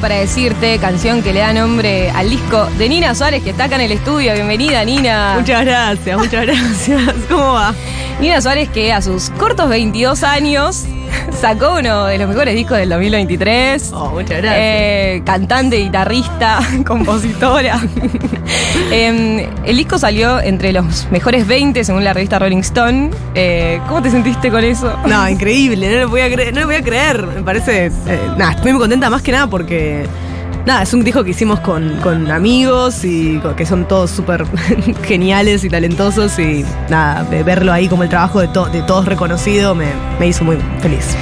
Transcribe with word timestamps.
Para 0.00 0.16
decirte, 0.16 0.78
canción 0.78 1.22
que 1.22 1.32
le 1.32 1.40
da 1.40 1.54
nombre 1.54 2.10
al 2.10 2.28
disco 2.28 2.66
de 2.76 2.88
Nina 2.88 3.14
Suárez, 3.14 3.42
que 3.42 3.50
está 3.50 3.64
acá 3.64 3.76
en 3.76 3.80
el 3.82 3.92
estudio. 3.92 4.34
Bienvenida, 4.34 4.84
Nina. 4.84 5.36
Muchas 5.38 5.64
gracias, 5.64 6.18
muchas 6.18 6.46
gracias. 6.46 7.14
¿Cómo 7.30 7.54
va? 7.54 7.74
Nina 8.20 8.40
Suárez, 8.42 8.68
que 8.68 8.92
a 8.92 9.00
sus 9.00 9.30
cortos 9.30 9.70
22 9.70 10.22
años 10.22 10.84
sacó 11.40 11.74
uno 11.78 12.06
de 12.06 12.18
los 12.18 12.28
mejores 12.28 12.54
discos 12.54 12.78
del 12.78 12.88
2023. 12.90 13.92
Oh, 13.92 14.10
muchas 14.10 14.38
gracias. 14.42 14.54
Eh, 14.56 15.22
cantante, 15.24 15.76
guitarrista, 15.76 16.60
compositora. 16.86 17.80
Eh, 18.92 19.48
el 19.64 19.76
disco 19.76 19.98
salió 19.98 20.38
entre 20.40 20.72
los 20.72 21.08
mejores 21.10 21.48
20 21.48 21.82
según 21.82 22.04
la 22.04 22.12
revista 22.12 22.38
Rolling 22.38 22.58
Stone. 22.58 23.10
Eh, 23.34 23.80
¿Cómo 23.88 24.00
te 24.00 24.10
sentiste 24.10 24.48
con 24.52 24.62
eso? 24.62 24.96
No, 25.06 25.28
increíble, 25.28 25.90
no 25.92 26.02
lo 26.02 26.08
voy 26.08 26.20
a 26.20 26.30
creer, 26.32 26.54
no 26.54 26.60
lo 26.60 26.66
voy 26.66 26.76
a 26.76 26.82
creer. 26.82 27.26
Me 27.26 27.42
parece. 27.42 27.86
eh, 27.86 28.20
nada, 28.36 28.52
estoy 28.52 28.70
muy 28.70 28.80
contenta 28.80 29.10
más 29.10 29.22
que 29.22 29.32
nada 29.32 29.48
porque. 29.48 30.06
Nada, 30.66 30.82
es 30.82 30.92
un 30.92 31.04
disco 31.04 31.22
que 31.22 31.30
hicimos 31.30 31.60
con, 31.60 31.96
con 32.02 32.28
amigos 32.30 33.04
y 33.04 33.40
que 33.56 33.64
son 33.64 33.86
todos 33.86 34.10
súper 34.10 34.44
geniales 35.04 35.62
y 35.62 35.70
talentosos 35.70 36.36
y 36.40 36.64
nada, 36.88 37.22
verlo 37.44 37.72
ahí 37.72 37.88
como 37.88 38.02
el 38.02 38.08
trabajo 38.08 38.40
de, 38.40 38.48
to- 38.48 38.66
de 38.66 38.82
todos 38.82 39.04
reconocido 39.06 39.76
me, 39.76 39.86
me 40.18 40.26
hizo 40.26 40.42
muy 40.44 40.58
feliz. 40.80 41.16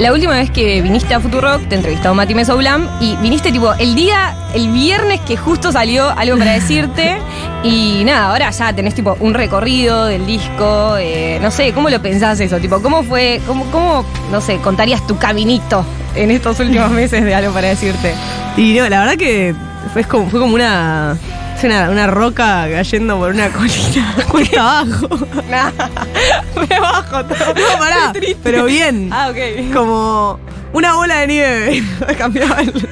La 0.00 0.12
última 0.12 0.32
vez 0.32 0.50
que 0.50 0.80
viniste 0.82 1.14
a 1.14 1.20
Futurock 1.20 1.68
te 1.68 1.76
entrevistó 1.76 2.14
Mati 2.14 2.34
Mesoblam 2.34 2.88
y 3.00 3.14
viniste 3.16 3.52
tipo 3.52 3.72
el 3.74 3.94
día, 3.94 4.34
el 4.54 4.72
viernes 4.72 5.20
que 5.20 5.36
justo 5.36 5.70
salió 5.70 6.08
algo 6.18 6.36
para 6.38 6.52
decirte 6.52 7.18
y 7.62 8.02
nada, 8.04 8.30
ahora 8.32 8.50
ya 8.50 8.72
tenés 8.72 8.94
tipo 8.94 9.16
un 9.20 9.34
recorrido 9.34 10.06
del 10.06 10.26
disco, 10.26 10.96
eh, 10.98 11.38
no 11.40 11.52
sé, 11.52 11.72
¿cómo 11.74 11.90
lo 11.90 12.02
pensás 12.02 12.40
eso? 12.40 12.56
Tipo, 12.58 12.82
¿cómo 12.82 13.04
fue, 13.04 13.40
cómo, 13.46 13.66
cómo, 13.70 14.04
no 14.32 14.40
sé, 14.40 14.56
contarías 14.56 15.06
tu 15.06 15.16
caminito 15.16 15.84
en 16.14 16.30
estos 16.30 16.58
últimos 16.60 16.90
meses 16.90 17.24
de 17.24 17.34
algo 17.34 17.52
para 17.52 17.68
decirte? 17.68 18.14
Y 18.56 18.74
no, 18.74 18.88
la 18.88 19.00
verdad 19.00 19.16
que 19.16 19.54
fue 19.92 20.04
como, 20.04 20.28
fue 20.30 20.40
como 20.40 20.54
una, 20.54 21.16
una, 21.62 21.90
una 21.90 22.06
roca 22.06 22.68
cayendo 22.70 23.18
por 23.18 23.32
una 23.32 23.48
colina 23.52 24.14
cuesta 24.28 24.80
abajo. 24.80 25.08
Me 26.68 26.80
bajo 26.80 27.24
todo. 27.24 27.54
No, 27.54 27.78
pará, 27.78 28.12
pero 28.42 28.64
bien. 28.64 29.10
Ah, 29.12 29.30
ok. 29.30 29.72
Como 29.74 30.38
una 30.72 30.94
bola 30.94 31.18
de 31.20 31.26
nieve. 31.26 31.82
Cambiaba 32.18 32.60
el- 32.62 32.88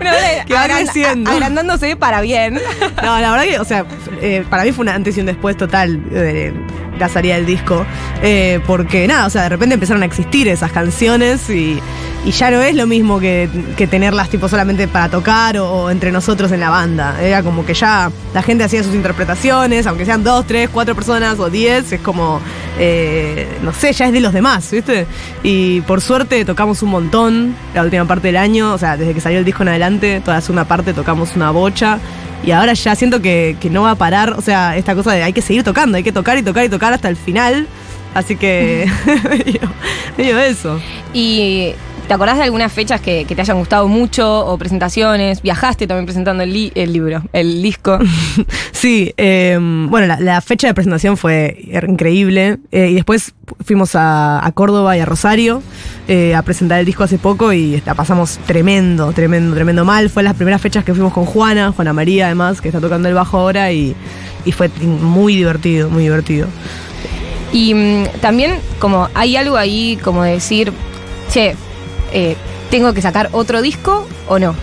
Una 0.00 0.12
bola 0.12 0.44
Que 0.46 0.54
va 0.54 0.64
agran- 0.66 0.84
creciendo. 0.84 1.30
agrandándose 1.30 1.96
para 1.96 2.20
bien. 2.20 2.60
No, 3.02 3.18
la 3.20 3.30
verdad 3.30 3.44
que, 3.44 3.58
o 3.58 3.64
sea, 3.64 3.84
eh, 4.20 4.44
para 4.50 4.64
mí 4.64 4.72
fue 4.72 4.82
un 4.82 4.88
antes 4.90 5.16
y 5.16 5.20
un 5.20 5.26
después 5.26 5.56
total 5.56 6.08
de 6.10 6.52
la 6.98 7.08
salida 7.08 7.36
del 7.36 7.46
disco. 7.46 7.86
Eh, 8.22 8.60
porque 8.66 9.06
nada, 9.06 9.26
o 9.26 9.30
sea, 9.30 9.44
de 9.44 9.48
repente 9.50 9.74
empezaron 9.74 10.02
a 10.02 10.06
existir 10.06 10.48
esas 10.48 10.72
canciones 10.72 11.48
y, 11.48 11.80
y 12.26 12.30
ya 12.32 12.50
no 12.50 12.60
es 12.60 12.74
lo 12.74 12.86
mismo 12.88 13.20
que, 13.20 13.48
que 13.76 13.86
tenerlas 13.86 14.28
tipo 14.28 14.48
solamente 14.48 14.88
para 14.88 15.08
tocar 15.08 15.56
o, 15.58 15.70
o 15.84 15.90
entre 15.90 16.10
nosotros 16.12 16.50
en 16.52 16.58
la 16.60 16.68
banda. 16.70 17.16
Era 17.22 17.42
como 17.44 17.64
que 17.64 17.72
ya 17.74 18.10
la 18.34 18.42
gente 18.42 18.64
hacía 18.64 18.82
sus 18.82 18.94
interpretaciones, 18.94 19.86
aunque 19.86 20.04
sean 20.04 20.24
dos, 20.24 20.44
tres, 20.46 20.68
cuatro 20.72 20.94
personas 20.96 21.38
o 21.38 21.48
diez, 21.48 21.92
es 21.92 22.00
como, 22.00 22.40
eh, 22.80 23.46
no 23.62 23.72
sé, 23.72 23.92
ya 23.92 24.06
es 24.08 24.12
de 24.12 24.20
los 24.20 24.32
demás, 24.32 24.68
¿viste? 24.72 25.06
Y 25.44 25.80
por 25.82 26.00
suerte 26.00 26.44
tocamos 26.44 26.82
un 26.82 26.87
montón 26.90 27.54
la 27.74 27.82
última 27.82 28.04
parte 28.06 28.28
del 28.28 28.36
año, 28.36 28.72
o 28.72 28.78
sea, 28.78 28.96
desde 28.96 29.14
que 29.14 29.20
salió 29.20 29.38
el 29.38 29.44
disco 29.44 29.62
en 29.62 29.68
adelante, 29.68 30.20
toda 30.24 30.36
la 30.36 30.40
segunda 30.40 30.64
parte 30.64 30.92
tocamos 30.92 31.36
una 31.36 31.50
bocha. 31.50 31.98
Y 32.44 32.52
ahora 32.52 32.72
ya 32.72 32.94
siento 32.94 33.20
que, 33.20 33.56
que 33.60 33.68
no 33.68 33.82
va 33.82 33.92
a 33.92 33.94
parar, 33.96 34.34
o 34.34 34.40
sea, 34.40 34.76
esta 34.76 34.94
cosa 34.94 35.12
de 35.12 35.22
hay 35.22 35.32
que 35.32 35.42
seguir 35.42 35.64
tocando, 35.64 35.96
hay 35.96 36.04
que 36.04 36.12
tocar 36.12 36.38
y 36.38 36.42
tocar 36.42 36.64
y 36.64 36.68
tocar 36.68 36.92
hasta 36.92 37.08
el 37.08 37.16
final. 37.16 37.66
Así 38.14 38.36
que 38.36 38.90
medio, 39.28 39.60
medio 40.16 40.38
eso. 40.38 40.80
¿Y 41.12 41.72
te 42.08 42.14
acordás 42.14 42.38
de 42.38 42.44
algunas 42.44 42.72
fechas 42.72 43.00
que, 43.00 43.24
que 43.26 43.34
te 43.36 43.42
hayan 43.42 43.58
gustado 43.58 43.86
mucho 43.86 44.46
o 44.46 44.56
presentaciones? 44.58 45.42
Viajaste 45.42 45.86
también 45.86 46.06
presentando 46.06 46.42
el, 46.42 46.52
li- 46.52 46.72
el 46.74 46.92
libro, 46.92 47.22
el 47.32 47.62
disco. 47.62 47.98
Sí, 48.72 49.12
eh, 49.16 49.58
bueno, 49.60 50.06
la, 50.06 50.20
la 50.20 50.40
fecha 50.40 50.68
de 50.68 50.74
presentación 50.74 51.16
fue 51.16 51.64
increíble. 51.88 52.58
eh, 52.70 52.90
y 52.90 52.94
después 52.94 53.34
fuimos 53.64 53.96
a, 53.96 54.44
a 54.46 54.52
Córdoba 54.52 54.96
y 54.96 55.00
a 55.00 55.04
Rosario 55.04 55.62
eh, 56.06 56.32
a 56.36 56.42
presentar 56.42 56.78
el 56.78 56.86
disco 56.86 57.02
hace 57.02 57.18
poco 57.18 57.52
y 57.52 57.82
la 57.84 57.94
pasamos 57.94 58.38
tremendo, 58.46 59.12
tremendo, 59.12 59.52
tremendo 59.56 59.84
mal. 59.84 60.08
Fue 60.10 60.22
las 60.22 60.34
primeras 60.34 60.60
fechas 60.62 60.84
que 60.84 60.94
fuimos 60.94 61.12
con 61.12 61.24
Juana, 61.26 61.72
Juana 61.72 61.92
María 61.92 62.26
además, 62.26 62.60
que 62.60 62.68
está 62.68 62.80
tocando 62.80 63.08
el 63.08 63.14
bajo 63.16 63.38
ahora 63.38 63.72
y, 63.72 63.96
y 64.44 64.52
fue 64.52 64.68
muy 64.80 65.34
divertido, 65.34 65.90
muy 65.90 66.04
divertido. 66.04 66.46
Y 67.52 67.74
mm, 67.74 68.04
también 68.20 68.60
como 68.78 69.08
hay 69.14 69.36
algo 69.36 69.56
ahí 69.56 69.98
como 70.04 70.22
de 70.22 70.32
decir, 70.34 70.72
che, 71.32 71.56
eh, 72.12 72.36
¿tengo 72.70 72.92
que 72.92 73.02
sacar 73.02 73.28
otro 73.32 73.62
disco 73.62 74.06
o 74.28 74.38
no? 74.38 74.54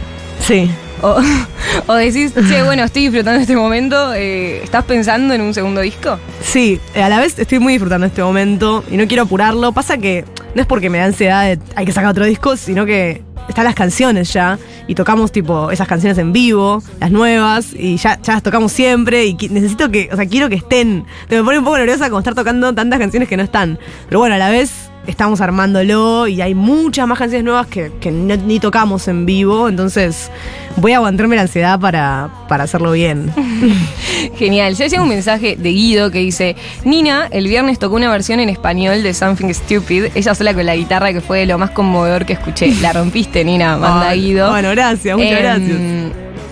Sí. 0.42 0.70
O, 1.02 1.18
o 1.88 1.94
decís, 1.94 2.34
che, 2.34 2.64
bueno, 2.64 2.84
estoy 2.84 3.04
disfrutando 3.04 3.42
este 3.42 3.56
momento, 3.56 4.14
eh, 4.14 4.64
¿estás 4.64 4.86
pensando 4.86 5.34
en 5.34 5.42
un 5.42 5.54
segundo 5.54 5.82
disco? 5.82 6.18
Sí, 6.42 6.80
eh, 6.94 7.04
a 7.04 7.10
la 7.10 7.20
vez 7.20 7.38
estoy 7.38 7.60
muy 7.60 7.74
disfrutando 7.74 8.08
este 8.08 8.24
momento 8.24 8.84
y 8.90 8.98
no 8.98 9.08
quiero 9.08 9.24
apurarlo. 9.24 9.72
Pasa 9.72 9.98
que 9.98 10.26
no 10.54 10.62
es 10.62 10.68
porque 10.68 10.90
me 10.90 11.00
da 11.00 11.06
ansiedad 11.06 11.44
de 11.44 11.60
hay 11.76 11.86
que 11.86 11.92
sacar 11.92 12.12
otro 12.12 12.26
disco, 12.26 12.56
sino 12.58 12.86
que 12.86 13.24
están 13.48 13.66
las 13.66 13.76
canciones 13.76 14.34
ya 14.34 14.58
y 14.88 14.96
tocamos 14.96 15.32
tipo 15.32 15.72
esas 15.72 15.88
canciones 15.88 16.18
en 16.18 16.32
vivo, 16.34 16.82
las 17.00 17.12
nuevas, 17.12 17.74
y 17.74 17.98
ya, 17.98 18.20
ya 18.22 18.34
las 18.34 18.44
tocamos 18.44 18.72
siempre 18.72 19.26
y 19.26 19.36
necesito 19.50 19.90
que, 19.90 20.10
o 20.12 20.16
sea, 20.16 20.26
quiero 20.26 20.50
que 20.50 20.56
estén. 20.56 21.06
Me 21.30 21.44
pone 21.44 21.60
un 21.60 21.66
poco 21.66 21.78
nerviosa 21.78 22.08
como 22.10 22.20
estar 22.20 22.36
tocando 22.36 22.74
tantas 22.74 23.00
canciones 23.00 23.30
que 23.30 23.38
no 23.38 23.44
están. 23.44 23.80
Pero 24.08 24.20
bueno, 24.20 24.36
a 24.36 24.38
la 24.38 24.50
vez 24.50 24.90
estamos 25.08 25.42
armándolo 25.42 26.28
y 26.28 26.42
hay 26.42 26.54
muchas 26.56 27.08
más 27.08 27.18
canciones 27.18 27.44
nuevas 27.46 27.68
que, 27.68 27.92
que 28.00 28.12
no- 28.12 28.36
ni 28.38 28.60
tocamos 28.60 29.08
en 29.08 29.26
vivo, 29.26 29.68
entonces 29.70 30.30
voy 30.78 30.94
a 30.94 30.98
aguantarme 30.98 31.36
la 31.36 31.44
ansiedad 31.44 31.80
para, 31.80 32.30
para 32.48 32.64
hacerlo 32.66 32.92
bien. 32.92 33.32
Genial. 34.38 34.76
Ya 34.76 34.88
llega 34.88 35.02
un 35.04 35.10
mensaje 35.10 35.56
de 35.58 35.70
Guido 35.70 36.12
que 36.12 36.20
dice: 36.20 36.56
Nina, 36.84 37.28
el 37.32 37.48
viernes 37.48 37.80
tocó 37.80 37.96
una 37.96 38.10
versión 38.10 38.40
en 38.40 38.50
español 38.50 39.04
de 39.04 39.14
Something 39.14 39.54
Stupid, 39.54 40.06
ella 40.16 40.36
sola 40.36 40.54
con 40.54 40.66
la 40.66 40.76
guitarra, 40.76 41.14
que 41.14 41.22
fue 41.22 41.46
lo 41.46 41.58
más 41.58 41.72
conmovedor 41.72 42.26
que 42.26 42.34
escuché. 42.34 42.74
La 42.82 42.94
rompiste, 42.94 43.44
Nina, 43.44 43.78
manda 43.78 44.14
Guido. 44.14 44.50
Bueno, 44.50 44.72
gracias, 44.72 45.16
muchas 45.18 45.32
Em, 45.32 45.40
gracias. 45.42 45.78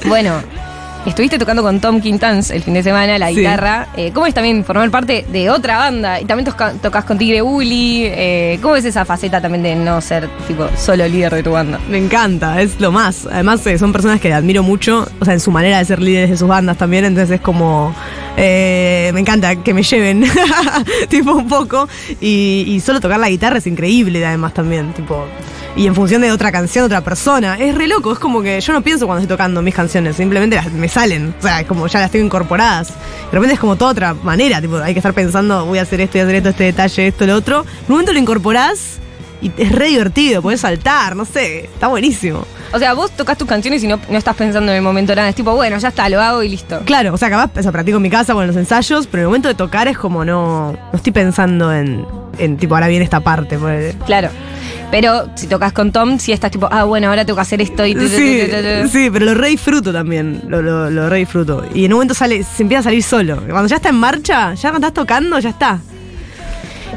Bueno, 0.08 0.34
estuviste 1.10 1.38
tocando 1.38 1.62
con 1.62 1.80
Tom 1.80 2.00
Quintans 2.02 2.50
el 2.52 2.64
fin 2.64 2.74
de 2.74 2.84
semana 2.84 3.18
la 3.20 3.30
Sí. 3.30 3.36
guitarra. 3.38 3.88
Eh, 3.98 4.12
¿Cómo 4.14 4.26
es 4.26 4.34
también 4.34 4.64
formar 4.64 4.90
parte 4.90 5.26
de 5.32 5.50
otra 5.50 5.78
banda? 5.78 6.20
Y 6.22 6.26
también 6.26 6.46
toca- 6.46 6.74
tocas 6.82 7.04
con 7.06 7.18
Tigre 7.18 7.42
Bully. 7.42 8.04
Eh, 8.06 8.60
¿Cómo 8.62 8.76
es 8.76 8.86
esa 8.86 9.04
faceta 9.06 9.42
también 9.42 9.64
de 9.64 9.76
no 9.76 10.00
ser 10.02 10.30
tipo 10.48 10.68
solo 10.78 11.08
líder 11.08 11.34
de 11.36 11.44
tu 11.44 11.52
banda? 11.52 11.80
Me 11.90 11.98
encanta, 11.98 12.62
es 12.62 12.80
lo 12.80 12.92
más. 12.92 13.26
Además, 13.32 13.66
eh, 13.68 13.78
son 13.78 13.92
personas 13.92 14.20
que 14.22 14.34
admiro 14.34 14.64
mucho, 14.64 15.08
o 15.20 15.26
sea, 15.26 15.34
en 15.34 15.40
su 15.40 15.52
manera 15.52 15.80
de 15.80 15.86
ser 15.86 16.02
líderes 16.02 16.30
de 16.32 16.38
sus 16.38 16.48
bandas 16.48 16.78
también, 16.78 17.06
entonces 17.06 17.36
es 17.36 17.42
como. 17.42 17.94
me 18.38 19.10
encanta 19.20 19.56
que 19.58 19.74
me 19.74 19.84
lleven, 19.84 20.24
tipo 21.10 21.34
un 21.34 21.48
poco. 21.48 21.88
Y, 22.22 22.64
y 22.68 22.80
solo 22.80 23.00
tocar 23.00 23.20
la 23.20 23.30
guitarra 23.30 23.58
es 23.58 23.68
increíble, 23.68 24.26
además 24.26 24.54
también, 24.54 24.94
tipo. 24.94 25.26
Y 25.76 25.88
en 25.88 25.96
función 25.96 26.22
de 26.22 26.32
otra 26.32 26.52
canción, 26.52 26.86
otra 26.86 27.02
persona. 27.02 27.58
Es 27.58 27.74
re 27.76 27.88
loco, 27.88 28.14
es 28.14 28.20
como 28.20 28.44
que 28.44 28.62
yo 28.62 28.74
no 28.74 28.82
pienso 28.84 29.08
cuando 29.08 29.22
estoy 29.24 29.36
tocando 29.36 29.62
mis 29.64 29.74
canciones, 29.74 30.16
simplemente 30.16 30.56
las- 30.56 30.72
me 30.72 30.88
salen. 30.88 31.34
O 31.40 31.42
sea, 31.42 31.62
es 31.62 31.68
como 31.68 31.88
ya 31.88 32.00
las 32.00 32.12
tengo 32.12 32.26
incorporadas. 32.26 32.90
De 32.90 33.32
repente 33.32 33.56
es 33.56 33.60
como 33.60 33.76
toda 33.76 33.92
otra 33.92 34.14
manera, 34.14 34.62
tipo, 34.62 34.78
hay 34.78 34.94
que 34.94 35.00
estar 35.00 35.14
pensando, 35.14 35.66
voy 35.66 35.80
a 35.80 35.82
hacer 35.82 36.00
esto, 36.02 36.14
voy 36.14 36.22
a 36.22 36.24
hacer 36.26 36.36
esto, 36.36 36.50
este 36.50 36.64
detalle, 36.66 37.08
esto, 37.08 37.26
lo 37.26 37.36
otro. 37.36 37.62
En 37.62 37.86
un 37.88 37.94
momento 37.94 38.14
lo 38.14 38.20
incorporás 38.20 39.00
y 39.42 39.52
es 39.58 39.72
re 39.72 39.88
divertido, 39.88 40.44
podés 40.44 40.62
saltar, 40.62 41.16
no 41.16 41.26
sé, 41.26 41.66
está 41.66 41.88
buenísimo. 41.88 42.46
O 42.72 42.78
sea, 42.80 42.94
vos 42.94 43.10
tocas 43.12 43.38
tus 43.38 43.48
canciones 43.48 43.84
y 43.84 43.88
no, 43.88 44.00
no 44.10 44.18
estás 44.18 44.36
pensando 44.36 44.72
en 44.72 44.78
el 44.78 44.84
momento 44.84 45.16
nada. 45.16 45.28
Es 45.30 45.36
tipo, 45.36 45.54
bueno, 45.56 45.78
ya 45.80 45.88
está, 45.90 46.08
lo 46.08 46.22
hago 46.22 46.44
y 46.44 46.50
listo. 46.50 46.82
Claro, 46.86 47.14
o 47.14 47.18
sea, 47.18 47.30
capaz, 47.32 47.52
o 47.60 47.64
sea, 47.64 47.72
practico 47.72 47.98
en 47.98 48.04
mi 48.04 48.10
casa 48.12 48.34
en 48.34 48.48
los 48.48 48.56
ensayos, 48.56 49.08
pero 49.08 49.22
en 49.22 49.24
el 49.24 49.28
momento 49.30 49.48
de 49.48 49.56
tocar 49.56 49.88
es 49.88 49.98
como 49.98 50.24
no, 50.24 50.72
no 50.74 50.80
estoy 50.94 51.12
pensando 51.12 51.74
en, 51.74 52.06
en 52.38 52.58
tipo, 52.58 52.76
ahora 52.76 52.88
viene 52.88 53.04
esta 53.04 53.20
parte. 53.20 53.58
pues. 53.58 53.96
Claro. 54.06 54.30
Pero 54.92 55.30
si 55.36 55.48
tocas 55.48 55.74
con 55.74 55.92
Tom, 55.92 56.20
si 56.20 56.32
estás 56.32 56.52
tipo, 56.52 56.68
ah, 56.72 56.84
bueno, 56.84 57.10
ahora 57.10 57.26
tengo 57.26 57.38
que 57.38 57.42
hacer 57.42 57.62
esto 57.62 57.84
y... 57.84 57.94
Sí, 58.08 58.44
sí, 58.92 59.10
pero 59.12 59.26
lo 59.26 59.34
re 59.34 59.50
disfruto 59.50 59.92
también, 59.92 60.44
lo, 60.48 60.62
lo, 60.62 60.92
lo 60.92 61.10
re 61.10 61.18
disfruto. 61.18 61.66
Y 61.74 61.86
en 61.86 61.94
un 61.94 61.98
momento 61.98 62.14
sale, 62.14 62.44
se 62.44 62.62
empieza 62.62 62.82
a 62.82 62.84
salir 62.84 63.02
solo. 63.02 63.42
Cuando 63.50 63.68
ya 63.68 63.78
está 63.78 63.90
en 63.90 63.96
marcha, 63.96 64.54
ya 64.54 64.70
cuando 64.70 64.88
estás 64.88 65.04
tocando, 65.04 65.40
ya 65.40 65.50
está. 65.50 65.80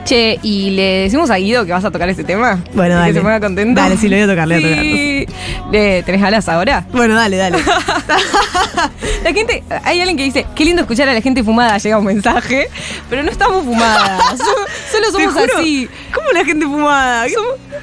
Che, 0.06 0.38
¿y 0.42 0.70
le 0.70 0.82
decimos 1.02 1.30
a 1.30 1.34
Guido 1.36 1.66
que 1.66 1.72
vas 1.72 1.84
a 1.84 1.90
tocar 1.90 2.08
este 2.08 2.22
tema? 2.22 2.62
Bueno, 2.74 2.94
¿Y 2.94 2.98
dale. 2.98 3.08
Que 3.12 3.14
se 3.18 3.20
ponga 3.22 3.40
contento. 3.40 3.80
Dale, 3.80 3.96
sí, 3.96 4.08
lo 4.08 4.14
voy 4.16 4.22
a 4.24 4.28
tocar, 4.28 4.46
lo 4.48 4.54
voy 4.54 4.64
a 4.64 4.68
tocar. 4.68 5.72
Le- 5.72 6.02
¿Tenés 6.04 6.22
alas 6.22 6.48
ahora? 6.48 6.86
Bueno, 6.92 7.16
dale, 7.16 7.36
dale. 7.36 7.58
La 9.24 9.32
gente, 9.32 9.64
hay 9.82 9.98
alguien 10.00 10.16
que 10.16 10.22
dice, 10.22 10.46
qué 10.54 10.64
lindo 10.64 10.82
escuchar 10.82 11.08
a 11.08 11.12
la 11.12 11.20
gente 11.20 11.42
fumada, 11.42 11.76
llega 11.78 11.98
un 11.98 12.04
mensaje, 12.04 12.68
pero 13.10 13.24
no 13.24 13.30
estamos 13.32 13.64
fumadas, 13.64 14.22
so- 14.38 14.92
solo 14.92 15.10
somos 15.10 15.32
juro, 15.34 15.58
así. 15.58 15.88
¿Cómo 16.14 16.30
la 16.30 16.44
gente 16.44 16.64
fumada? 16.66 17.24
Te 17.26 17.32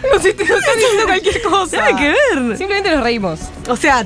nos 0.10 0.26
están 0.26 0.48
diciendo 0.48 1.04
cualquier 1.06 1.42
cosa. 1.42 1.78
Nada 1.78 1.96
que 1.98 2.08
ver. 2.10 2.58
Simplemente 2.58 2.92
nos 2.92 3.04
reímos. 3.04 3.40
O 3.68 3.76
sea, 3.76 4.06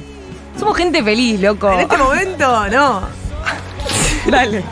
Somos 0.57 0.75
gente 0.75 1.03
feliz, 1.03 1.39
loco. 1.39 1.71
en 1.71 1.81
este 1.81 1.97
momento, 1.97 2.67
no. 2.69 3.01
Dale. 4.31 4.63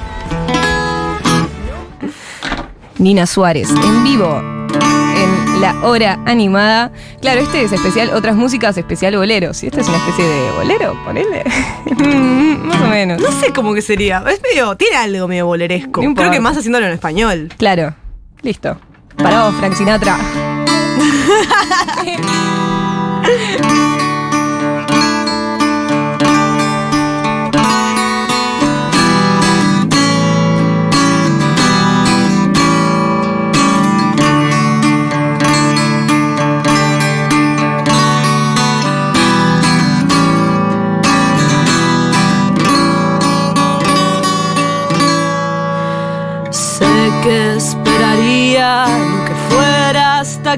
Nina 2.98 3.26
Suárez, 3.26 3.70
en 3.70 4.04
vivo, 4.04 4.40
en 4.40 5.62
la 5.62 5.76
hora 5.84 6.20
animada. 6.26 6.92
Claro, 7.22 7.42
este 7.42 7.64
es 7.64 7.72
especial, 7.72 8.12
otras 8.14 8.36
músicas 8.36 8.78
especial 8.78 9.16
boleros. 9.18 9.62
Y 9.64 9.68
esta 9.68 9.82
es 9.82 9.88
una 9.88 9.98
especie 9.98 10.26
de 10.26 10.52
bolero, 10.52 10.98
ponele. 11.04 11.44
Mm, 11.86 12.66
Más 12.68 12.82
o 12.82 12.88
menos. 12.88 13.22
No 13.22 13.32
sé 13.32 13.54
cómo 13.54 13.74
que 13.74 13.82
sería. 13.82 14.24
Es 14.28 14.42
medio. 14.42 14.76
Tiene 14.76 14.98
algo 14.98 15.28
medio 15.28 15.46
boleresco. 15.46 16.02
Creo 16.16 16.32
que 16.32 16.40
más 16.40 16.58
haciéndolo 16.58 16.88
en 16.88 16.94
español. 16.94 17.50
Claro, 17.58 17.94
listo. 18.42 18.78
Para 19.18 19.44
vos, 19.46 19.56
Frank 19.56 19.76
Sinatra. 19.76 20.18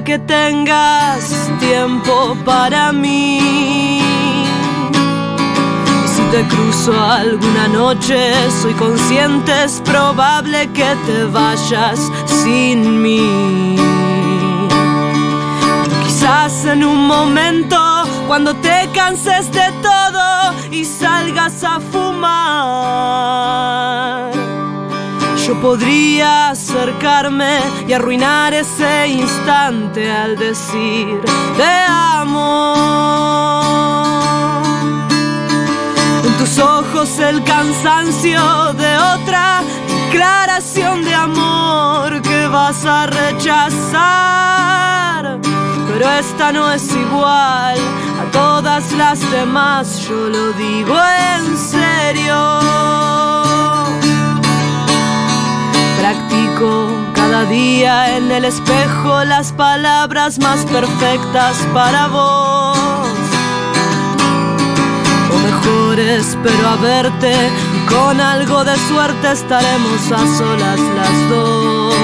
que 0.04 0.18
tengas 0.18 1.50
tiempo 1.58 2.36
para 2.44 2.92
mí. 2.92 3.98
Y 6.04 6.08
si 6.08 6.22
te 6.30 6.46
cruzo 6.46 6.92
alguna 7.00 7.68
noche, 7.68 8.32
soy 8.62 8.74
consciente, 8.74 9.64
es 9.64 9.80
probable 9.80 10.68
que 10.72 10.94
te 11.06 11.24
vayas 11.24 12.00
sin 12.26 13.02
mí. 13.02 13.76
Quizás 16.04 16.64
en 16.66 16.84
un 16.84 17.06
momento, 17.06 18.04
cuando 18.26 18.54
te 18.56 18.88
canses 18.94 19.50
de 19.50 19.72
todo 19.82 20.54
y 20.70 20.84
salgas 20.84 21.64
a 21.64 21.80
fumar. 21.80 23.18
Yo 25.48 25.58
podría 25.62 26.50
acercarme 26.50 27.60
y 27.86 27.94
arruinar 27.94 28.52
ese 28.52 29.08
instante 29.08 30.10
al 30.10 30.36
decir 30.36 31.22
te 31.56 31.64
amo. 31.88 32.74
En 36.22 36.36
tus 36.36 36.58
ojos 36.58 37.18
el 37.18 37.42
cansancio 37.44 38.74
de 38.74 38.98
otra 38.98 39.62
declaración 40.10 41.02
de 41.02 41.14
amor 41.14 42.20
que 42.20 42.46
vas 42.48 42.84
a 42.84 43.06
rechazar. 43.06 44.18
Pero 45.88 46.10
esta 46.10 46.52
no 46.52 46.70
es 46.70 46.94
igual 46.94 47.78
a 48.20 48.30
todas 48.32 48.92
las 48.92 49.18
demás, 49.30 50.06
yo 50.06 50.28
lo 50.28 50.52
digo 50.52 50.94
en 50.94 51.56
serio. 51.56 53.47
Practico 55.98 56.88
cada 57.12 57.44
día 57.46 58.16
en 58.16 58.30
el 58.30 58.44
espejo 58.44 59.24
las 59.24 59.52
palabras 59.52 60.38
más 60.38 60.64
perfectas 60.66 61.56
para 61.74 62.06
vos. 62.06 62.78
O 65.32 65.38
mejor 65.38 65.98
espero 65.98 66.68
a 66.68 66.76
verte 66.76 67.34
y 67.76 67.92
con 67.92 68.20
algo 68.20 68.64
de 68.64 68.76
suerte 68.76 69.32
estaremos 69.32 70.12
a 70.12 70.18
solas 70.38 70.80
las 70.98 71.28
dos. 71.28 71.94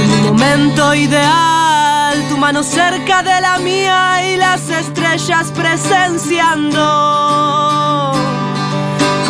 En 0.00 0.12
un 0.12 0.22
momento 0.26 0.94
ideal, 0.94 2.24
tu 2.28 2.36
mano 2.36 2.62
cerca 2.62 3.24
de 3.24 3.40
la 3.40 3.58
mía 3.58 4.32
y 4.32 4.36
las 4.36 4.70
estrellas 4.70 5.52
presenciando 5.52 7.17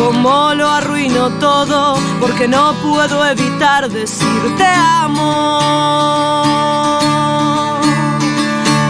cómo 0.08 0.54
lo 0.54 0.66
arruino 0.66 1.28
todo 1.38 1.98
porque 2.18 2.48
no 2.48 2.72
puedo 2.82 3.26
evitar 3.26 3.90
decir 3.90 4.56
te 4.56 4.64
amo. 4.64 5.60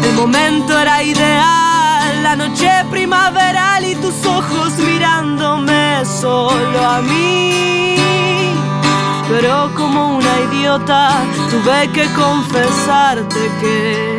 El 0.05 0.15
momento 0.15 0.79
era 0.79 1.03
ideal, 1.03 2.23
la 2.23 2.37
noche 2.37 2.71
primaveral 2.91 3.85
y 3.85 3.97
tus 3.97 4.25
ojos 4.27 4.73
mirándome 4.79 6.05
solo 6.05 6.79
a 6.87 7.01
mí. 7.01 7.97
Pero 9.29 9.73
como 9.75 10.17
una 10.19 10.35
idiota 10.49 11.11
tuve 11.51 11.89
que 11.89 12.07
confesarte 12.13 13.41
que 13.61 14.18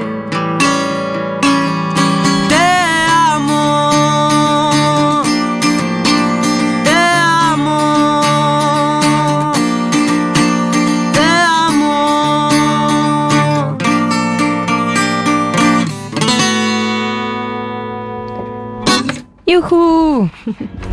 ¡Yujú! 19.60 20.30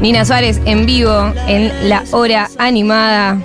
Nina 0.01 0.25
Suárez 0.25 0.61
en 0.65 0.87
vivo 0.87 1.33
en 1.47 1.71
la 1.89 2.03
hora 2.11 2.49
animada. 2.59 3.39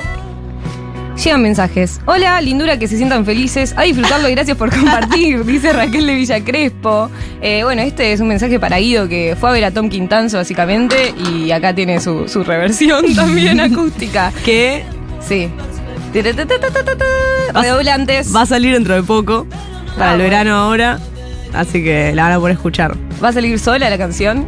Llegan 1.24 1.44
mensajes. 1.44 2.02
Hola, 2.08 2.42
lindura, 2.42 2.80
que 2.80 2.88
se 2.88 2.98
sientan 2.98 3.24
felices. 3.26 3.76
A 3.78 3.84
disfrutarlo 3.84 4.28
y 4.28 4.32
gracias 4.32 4.58
por 4.58 4.72
compartir, 4.76 5.46
dice 5.46 5.72
Raquel 5.74 6.08
de 6.08 6.16
Villa 6.16 6.44
Crespo. 6.44 7.12
Eh, 7.42 7.62
bueno, 7.64 7.84
este 7.84 8.14
es 8.14 8.20
un 8.20 8.30
mensaje 8.30 8.60
para 8.60 8.78
Guido 8.80 9.08
que 9.08 9.38
fue 9.40 9.50
a 9.50 9.54
ver 9.54 9.66
a 9.66 9.72
Tom 9.72 9.90
Quintanzo 9.90 10.38
básicamente 10.38 11.14
y 11.30 11.52
acá 11.52 11.76
tiene 11.76 12.00
su, 12.00 12.28
su 12.28 12.44
reversión 12.44 13.14
también 13.16 13.60
acústica. 13.60 14.32
Que 14.44 14.84
Sí. 15.28 15.50
Redoblantes. 17.54 18.36
va 18.36 18.42
a 18.42 18.46
salir 18.48 18.74
dentro 18.74 18.96
de 18.96 19.04
poco, 19.04 19.46
para 19.98 20.12
Ah, 20.12 20.14
el 20.16 20.20
bueno. 20.22 20.24
verano 20.24 20.56
ahora. 20.56 21.00
Así 21.54 21.84
que 21.84 22.14
la 22.16 22.24
van 22.24 22.32
a 22.34 22.40
poder 22.40 22.54
escuchar. 22.56 22.98
¿Va 23.24 23.30
a 23.30 23.34
salir 23.34 23.60
sola 23.60 23.90
la 23.90 23.98
canción? 24.00 24.48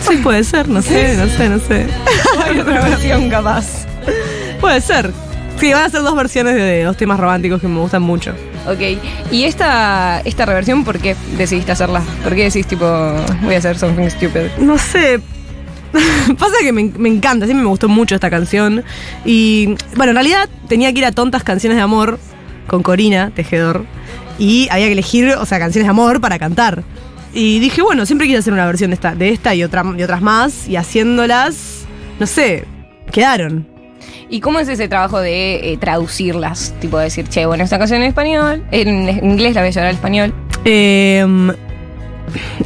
Sí, 0.00 0.16
puede 0.18 0.44
ser, 0.44 0.68
no 0.68 0.82
sé, 0.82 1.16
no 1.16 1.26
sé, 1.26 1.48
no 1.48 1.58
sé. 1.58 1.86
Hay 2.44 2.58
otra 2.58 2.82
versión 2.82 3.28
capaz. 3.28 3.86
Puede 4.60 4.80
ser. 4.80 5.12
Sí, 5.58 5.72
van 5.72 5.84
a 5.84 5.88
ser 5.90 6.02
dos 6.02 6.14
versiones 6.14 6.54
de 6.54 6.84
dos 6.84 6.96
temas 6.96 7.18
románticos 7.18 7.60
que 7.60 7.68
me 7.68 7.80
gustan 7.80 8.02
mucho. 8.02 8.32
Ok, 8.66 8.98
y 9.32 9.44
esta, 9.44 10.20
esta 10.24 10.46
reversión, 10.46 10.84
¿por 10.84 10.98
qué 10.98 11.16
decidiste 11.36 11.72
hacerla? 11.72 12.02
¿Por 12.22 12.34
qué 12.34 12.44
decís, 12.44 12.66
tipo, 12.66 12.86
voy 13.42 13.54
a 13.54 13.58
hacer 13.58 13.76
something 13.78 14.08
stupid? 14.08 14.50
No 14.58 14.78
sé. 14.78 15.20
Pasa 16.38 16.54
que 16.60 16.72
me, 16.72 16.84
me 16.96 17.08
encanta, 17.08 17.46
siempre 17.46 17.64
me 17.64 17.70
gustó 17.70 17.88
mucho 17.88 18.14
esta 18.14 18.30
canción. 18.30 18.84
Y 19.24 19.74
bueno, 19.96 20.10
en 20.10 20.16
realidad 20.16 20.48
tenía 20.68 20.92
que 20.92 20.98
ir 20.98 21.06
a 21.06 21.12
tontas 21.12 21.42
canciones 21.42 21.76
de 21.76 21.82
amor 21.82 22.20
con 22.68 22.82
Corina 22.82 23.32
Tejedor. 23.34 23.84
Y 24.38 24.68
había 24.70 24.86
que 24.86 24.92
elegir, 24.92 25.30
o 25.30 25.46
sea, 25.46 25.58
canciones 25.58 25.86
de 25.86 25.90
amor 25.90 26.20
para 26.20 26.38
cantar. 26.38 26.84
Y 27.34 27.58
dije, 27.60 27.82
bueno, 27.82 28.06
siempre 28.06 28.26
quise 28.26 28.38
hacer 28.38 28.52
una 28.52 28.66
versión 28.66 28.90
de 28.90 28.94
esta, 28.94 29.14
de 29.14 29.28
esta 29.30 29.54
y, 29.54 29.62
otra, 29.64 29.84
y 29.96 30.02
otras 30.02 30.22
más. 30.22 30.68
Y 30.68 30.76
haciéndolas, 30.76 31.86
no 32.18 32.26
sé, 32.26 32.64
quedaron. 33.12 33.66
¿Y 34.30 34.40
cómo 34.40 34.58
es 34.60 34.68
ese 34.68 34.88
trabajo 34.88 35.20
de 35.20 35.72
eh, 35.72 35.76
traducirlas? 35.78 36.74
Tipo, 36.80 36.98
decir, 36.98 37.28
che, 37.28 37.46
bueno, 37.46 37.64
esta 37.64 37.78
canción 37.78 38.02
en 38.02 38.08
español, 38.08 38.64
en 38.70 39.08
inglés 39.24 39.54
la 39.54 39.62
voy 39.62 39.68
a 39.68 39.70
llevar 39.72 39.88
al 39.88 39.94
español. 39.94 40.34
Eh, 40.64 41.24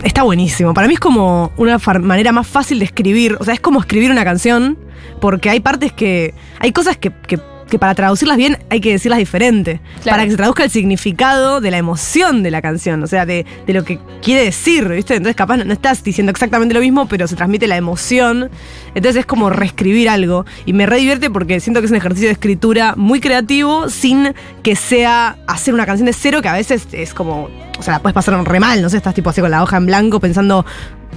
está 0.03 0.23
buenísimo. 0.23 0.75
Para 0.75 0.89
mí 0.89 0.95
es 0.95 1.01
como 1.01 1.53
una 1.57 1.79
manera 2.01 2.33
más 2.33 2.47
fácil 2.47 2.79
de 2.81 2.85
escribir. 2.85 3.37
O 3.39 3.45
sea, 3.45 3.55
es 3.55 3.61
como 3.61 3.81
escribir 3.81 4.11
una 4.11 4.25
canción, 4.25 4.79
porque 5.21 5.51
hay 5.51 5.61
partes 5.61 5.93
que. 5.93 6.35
Hay 6.59 6.73
cosas 6.73 6.97
que, 6.97 7.13
que- 7.27 7.39
que 7.73 7.79
para 7.79 7.95
traducirlas 7.95 8.37
bien 8.37 8.59
hay 8.69 8.83
que 8.83 8.93
decirlas 8.93 9.19
diferente. 9.19 9.81
Claro. 10.03 10.17
Para 10.17 10.25
que 10.25 10.33
se 10.33 10.37
traduzca 10.37 10.63
el 10.63 10.71
significado 10.71 11.63
de 11.63 11.71
la 11.71 11.79
emoción 11.79 12.43
de 12.43 12.51
la 12.51 12.61
canción. 12.61 13.03
O 13.03 13.07
sea, 13.07 13.25
de, 13.25 13.47
de 13.67 13.73
lo 13.73 13.83
que 13.83 13.99
quiere 14.21 14.45
decir, 14.45 14.87
¿viste? 14.91 15.15
Entonces, 15.15 15.35
capaz 15.35 15.57
no, 15.57 15.65
no 15.65 15.73
estás 15.73 16.05
diciendo 16.05 16.31
exactamente 16.31 16.75
lo 16.75 16.81
mismo, 16.81 17.09
pero 17.09 17.27
se 17.27 17.35
transmite 17.35 17.67
la 17.67 17.79
emoción. 17.79 18.51
Entonces, 18.95 19.21
es 19.21 19.27
como 19.27 19.49
reescribir 19.49 20.11
algo. 20.11 20.45
Y 20.67 20.75
me 20.75 20.85
re 20.85 20.99
divierte 20.99 21.31
porque 21.31 21.61
siento 21.61 21.81
que 21.81 21.87
es 21.87 21.91
un 21.91 21.97
ejercicio 21.97 22.29
de 22.29 22.35
escritura 22.35 22.93
muy 22.95 23.21
creativo, 23.21 23.89
sin 23.89 24.35
que 24.63 24.77
sea 24.77 25.39
hacer 25.47 25.73
una 25.73 25.87
canción 25.87 26.05
de 26.05 26.13
cero, 26.13 26.43
que 26.43 26.49
a 26.49 26.53
veces 26.53 26.87
es 26.93 27.15
como 27.15 27.49
o 27.79 27.83
sea, 27.83 27.95
la 27.95 27.99
puedes 28.01 28.15
pasar 28.15 28.45
re 28.45 28.61
mal, 28.61 28.81
no 28.81 28.89
sé, 28.89 28.99
estás 28.99 29.15
tipo 29.15 29.31
así 29.31 29.41
con 29.41 29.51
la 29.51 29.63
hoja 29.63 29.77
en 29.77 29.87
blanco 29.87 30.21
pensando 30.21 30.65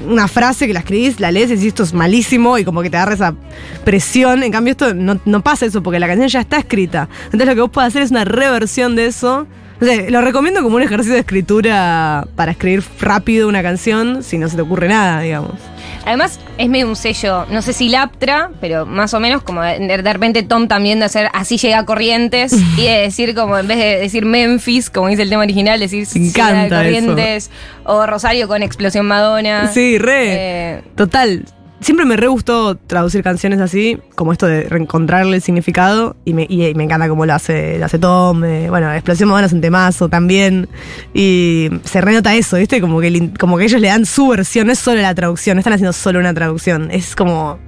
una 0.07 0.27
frase 0.27 0.67
que 0.67 0.73
la 0.73 0.79
escribís, 0.79 1.19
la 1.19 1.31
lees 1.31 1.49
y 1.49 1.55
decís 1.55 1.67
esto 1.67 1.83
es 1.83 1.93
malísimo 1.93 2.57
y 2.57 2.65
como 2.65 2.81
que 2.81 2.89
te 2.89 2.97
agarra 2.97 3.13
esa 3.13 3.35
presión. 3.83 4.43
En 4.43 4.51
cambio, 4.51 4.71
esto 4.71 4.93
no, 4.93 5.41
pasa 5.41 5.65
eso 5.65 5.81
porque 5.81 5.99
la 5.99 6.07
canción 6.07 6.27
ya 6.27 6.41
está 6.41 6.57
escrita. 6.57 7.09
Entonces, 7.25 7.47
lo 7.47 7.55
que 7.55 7.61
vos 7.61 7.69
podés 7.69 7.89
hacer 7.89 8.01
es 8.01 8.11
una 8.11 8.25
reversión 8.25 8.95
de 8.95 9.07
eso. 9.07 9.47
O 9.81 10.11
lo 10.11 10.21
recomiendo 10.21 10.63
como 10.63 10.77
un 10.77 10.83
ejercicio 10.83 11.13
de 11.13 11.19
escritura 11.19 12.27
para 12.35 12.51
escribir 12.51 12.83
rápido 12.99 13.49
una 13.49 13.61
canción 13.61 14.23
si 14.23 14.37
no 14.37 14.47
se 14.47 14.55
te 14.55 14.61
ocurre 14.61 14.87
nada, 14.87 15.19
digamos. 15.19 15.74
Además, 16.05 16.39
es 16.57 16.69
medio 16.69 16.87
un 16.87 16.95
sello, 16.95 17.45
no 17.49 17.61
sé 17.61 17.73
si 17.73 17.89
Laptra, 17.89 18.51
pero 18.61 18.85
más 18.85 19.13
o 19.13 19.19
menos 19.19 19.41
como 19.43 19.61
de, 19.61 19.79
de 19.79 20.13
repente 20.13 20.43
Tom 20.43 20.67
también 20.67 20.99
de 20.99 21.05
hacer 21.05 21.29
así 21.33 21.57
llega 21.57 21.79
a 21.79 21.85
Corrientes 21.85 22.53
y 22.77 22.83
de 22.83 22.99
decir 22.99 23.33
como 23.33 23.57
en 23.57 23.67
vez 23.67 23.77
de 23.77 23.97
decir 23.99 24.25
Memphis, 24.25 24.89
como 24.89 25.07
dice 25.07 25.23
el 25.23 25.29
tema 25.29 25.43
original, 25.43 25.79
decir 25.79 26.07
encanta 26.15 26.77
Corrientes 26.77 27.49
o 27.83 28.05
Rosario 28.05 28.47
con 28.47 28.63
Explosión 28.63 29.07
Madonna. 29.07 29.71
Sí, 29.73 29.97
re. 29.97 30.33
Eh, 30.77 30.81
Total. 30.95 31.43
Siempre 31.85 32.07
me 32.07 32.17
re 32.17 32.25
gustó 32.25 32.73
traducir 32.77 33.21
canciones 33.21 33.59
así, 33.59 33.99
como 34.15 34.31
esto 34.31 34.47
de 34.47 34.63
reencontrarle 34.63 35.35
el 35.35 35.43
significado, 35.43 36.15
y 36.25 36.33
me, 36.33 36.47
y 36.49 36.73
me 36.73 36.83
encanta 36.83 37.07
cómo 37.07 37.27
lo 37.27 37.33
hace, 37.35 37.77
lo 37.77 37.85
hace 37.85 37.99
Tom. 37.99 38.43
eh, 38.43 38.71
bueno, 38.71 38.91
Explosión 38.91 39.29
Madonna 39.29 39.45
es 39.45 39.53
un 39.53 39.61
temazo 39.61 40.09
también. 40.09 40.67
Y 41.13 41.69
se 41.83 42.01
renota 42.01 42.33
eso, 42.33 42.57
¿viste? 42.57 42.81
Como 42.81 42.99
que, 43.01 43.29
como 43.39 43.59
que 43.59 43.65
ellos 43.65 43.79
le 43.79 43.89
dan 43.89 44.07
su 44.07 44.29
versión, 44.29 44.65
no 44.65 44.73
es 44.73 44.79
solo 44.79 44.99
la 44.99 45.13
traducción, 45.13 45.57
no 45.57 45.59
están 45.59 45.73
haciendo 45.73 45.93
solo 45.93 46.17
una 46.17 46.33
traducción, 46.33 46.89
es 46.89 47.15
como 47.15 47.59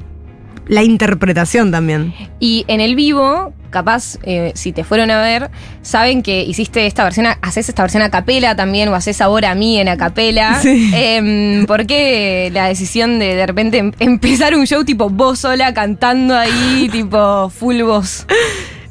la 0.67 0.83
interpretación 0.83 1.71
también. 1.71 2.13
Y 2.39 2.65
en 2.67 2.81
el 2.81 2.95
vivo, 2.95 3.53
capaz, 3.69 4.17
eh, 4.23 4.51
si 4.55 4.71
te 4.71 4.83
fueron 4.83 5.11
a 5.11 5.21
ver, 5.21 5.49
saben 5.81 6.23
que 6.23 6.43
hiciste 6.43 6.85
esta 6.85 7.03
versión, 7.03 7.27
haces 7.41 7.69
esta 7.69 7.83
versión 7.83 8.03
a 8.03 8.09
capela 8.09 8.55
también, 8.55 8.89
o 8.89 8.95
haces 8.95 9.21
ahora 9.21 9.51
a 9.51 9.55
mí 9.55 9.79
en 9.79 9.87
a 9.89 9.97
capela. 9.97 10.59
Sí. 10.61 10.91
Em, 10.93 11.65
¿Por 11.65 11.85
qué 11.85 12.49
la 12.53 12.67
decisión 12.67 13.19
de 13.19 13.35
de 13.35 13.45
repente 13.45 13.77
em- 13.77 13.93
empezar 13.99 14.55
un 14.55 14.65
show 14.67 14.83
tipo 14.83 15.09
vos 15.09 15.39
sola 15.39 15.73
cantando 15.73 16.35
ahí, 16.35 16.89
tipo 16.91 17.49
full 17.49 17.81
voz? 17.83 18.25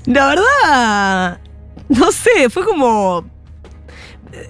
La 0.07 0.29
verdad, 0.29 1.39
no 1.89 2.13
sé, 2.13 2.49
fue 2.51 2.65
como. 2.65 3.25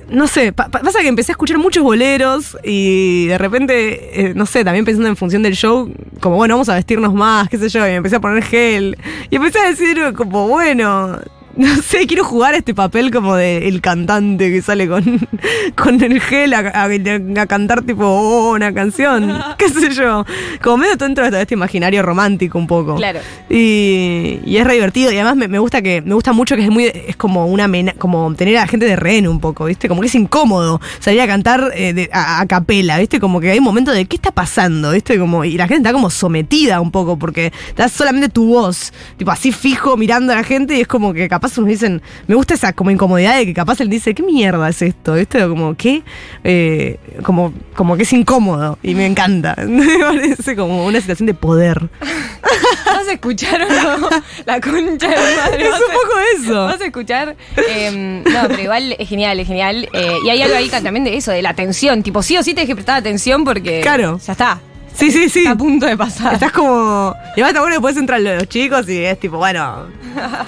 No 0.09 0.27
sé, 0.27 0.53
pa- 0.53 0.69
pa- 0.69 0.81
pasa 0.81 1.01
que 1.01 1.09
empecé 1.09 1.33
a 1.33 1.35
escuchar 1.35 1.59
muchos 1.59 1.83
boleros 1.83 2.57
y 2.65 3.27
de 3.27 3.39
repente, 3.39 4.21
eh, 4.29 4.35
no 4.35 4.47
sé, 4.47 4.65
también 4.65 4.85
pensando 4.85 5.09
en 5.09 5.17
función 5.17 5.43
del 5.43 5.55
show, 5.55 5.93
como 6.21 6.37
bueno, 6.37 6.55
vamos 6.55 6.69
a 6.69 6.75
vestirnos 6.75 7.13
más, 7.15 7.49
qué 7.49 7.59
sé 7.59 7.69
yo, 7.69 7.87
y 7.87 7.91
empecé 7.93 8.17
a 8.17 8.21
poner 8.21 8.43
gel. 8.43 8.97
Y 9.31 9.37
empecé 9.37 9.59
a 9.61 9.69
decir, 9.69 9.99
como 10.17 10.49
bueno, 10.49 11.19
no 11.77 11.77
sé, 11.83 12.07
quiero 12.07 12.25
jugar 12.25 12.55
este 12.55 12.75
papel 12.75 13.11
como 13.11 13.35
de 13.35 13.67
el 13.69 13.81
cantante 13.81 14.51
que 14.53 14.61
sale 14.63 14.87
con, 14.89 15.03
con 15.77 16.03
el 16.03 16.21
gel 16.21 16.53
a, 16.55 16.59
a- 16.61 17.41
a 17.41 17.47
cantar 17.47 17.83
tipo 17.83 18.05
oh, 18.07 18.53
una 18.55 18.73
canción, 18.75 19.43
qué 19.59 19.69
sé 19.69 19.91
yo. 19.95 20.25
Como 20.63 20.79
medio 20.79 20.97
dentro 20.97 21.31
de 21.31 21.43
este 21.43 21.55
imaginario 21.55 22.03
romántico 22.03 22.59
un 22.59 22.67
poco. 22.67 22.97
Claro. 22.97 23.21
Y, 23.49 24.41
y 24.45 24.57
es 24.59 24.65
re 24.67 24.75
divertido. 24.75 25.11
Y 25.13 25.17
además 25.17 25.37
me, 25.37 25.49
me 25.49 25.59
gusta 25.59 25.83
que 25.83 26.03
me 26.03 26.15
gusta 26.15 26.33
mucho 26.33 26.57
que 26.57 26.65
es 26.65 26.71
muy 26.71 26.85
es 26.87 27.17
como 27.17 27.47
una 27.47 27.69
mena- 27.69 27.95
como 27.99 28.35
tener 28.35 28.57
a 28.59 28.63
la 28.63 28.67
gente 28.67 28.87
de 28.87 28.97
rehén 28.97 29.27
un 29.27 29.41
poco, 29.41 29.65
¿viste? 29.65 29.89
Como 29.89 30.01
que 30.01 30.09
es 30.09 30.15
incómodo 30.15 30.81
salir 31.01 31.21
a 31.21 31.27
cantar 31.27 31.73
eh, 31.75 31.93
de- 31.93 32.11
a, 32.13 32.41
a 32.41 32.47
capela, 32.47 32.99
¿viste? 32.99 33.19
Como 33.21 33.41
que 33.41 33.51
hay 33.51 33.59
un 33.59 33.65
momento 33.65 33.93
de 33.93 34.05
¿qué 34.07 34.17
está 34.17 34.31
pasando? 34.31 34.93
¿Viste? 34.93 35.19
Como, 35.19 35.45
y 35.45 35.57
la 35.57 35.67
gente 35.69 35.89
está 35.89 35.93
como 35.93 36.11
sometida 36.11 36.81
un 36.81 36.91
poco 36.91 37.19
porque 37.19 37.53
da 37.77 37.89
solamente 37.89 38.29
tu 38.29 38.47
voz, 38.49 38.93
tipo 39.17 39.31
así 39.31 39.53
fijo 39.53 39.97
mirando 39.97 40.33
a 40.33 40.37
la 40.37 40.45
gente 40.45 40.77
y 40.77 40.81
es 40.83 40.87
como 40.89 41.13
que 41.13 41.29
capaz 41.29 41.46
nos 41.57 41.67
dicen, 41.67 42.03
me 42.27 42.35
gusta 42.35 42.55
esa 42.55 42.73
como 42.73 42.91
incomodidad 42.91 43.37
de 43.37 43.47
que 43.47 43.55
capaz 43.55 43.81
él 43.81 43.89
dice, 43.89 44.15
¿qué 44.15 44.23
mierda 44.23 44.69
es 44.69 44.83
esto? 44.83 45.15
¿Viste? 45.15 45.41
Como 45.49 45.75
que 45.75 46.03
eh, 46.45 46.99
como, 47.23 47.53
como 47.75 47.97
que 47.97 48.03
es 48.05 48.13
incómodo 48.13 48.79
y 48.83 48.95
me 48.95 49.07
encanta. 49.07 49.55
me 49.67 49.99
parece 49.99 50.57
como 50.57 50.85
una 50.87 51.01
situación 51.01 51.27
de 51.27 51.35
poder. 51.35 51.89
¿Vas 52.87 53.09
a 53.09 53.13
escuchar 53.13 53.63
o 53.63 53.99
no? 53.99 54.09
La 54.45 54.61
concha 54.61 55.09
de 55.09 55.37
madre. 55.37 55.65
Es 55.65 55.71
¿Vas 55.71 55.81
un 55.81 55.95
poco 55.95 56.19
eso. 56.37 56.65
¿Vas 56.65 56.81
a 56.81 56.87
escuchar? 56.87 57.37
Em, 57.69 58.23
no, 58.23 58.49
pero 58.49 58.63
igual 58.63 58.97
es 58.99 59.09
genial, 59.09 59.41
es 59.41 59.47
genial. 59.47 59.89
Eh, 59.93 60.17
y 60.25 60.31
hay 60.31 60.43
algo 60.43 60.57
ahí 60.57 60.69
también 60.69 61.05
de 61.05 61.17
eso, 61.17 61.33
de 61.33 61.43
la 61.43 61.51
atención. 61.51 62.03
Tipo, 62.03 62.23
sí 62.23 62.37
o 62.37 62.43
sí 62.43 62.55
tienes 62.55 62.69
que 62.69 62.75
prestar 62.75 62.97
atención 62.97 63.45
porque. 63.45 63.81
Claro. 63.81 64.21
Ya 64.25 64.33
está. 64.33 64.61
Sí, 64.97 65.11
sí, 65.11 65.29
sí. 65.29 65.41
Está 65.41 65.51
a 65.53 65.57
punto 65.57 65.87
de 65.87 65.97
pasar. 65.97 66.35
Estás 66.35 66.53
como. 66.53 67.15
Y 67.37 67.43
además 67.43 67.61
bueno 67.61 67.75
después 67.75 67.97
entran 67.97 68.25
los 68.25 68.49
chicos 68.49 68.89
y 68.89 69.05
es 69.05 69.21
tipo, 69.21 69.37
bueno, 69.37 69.87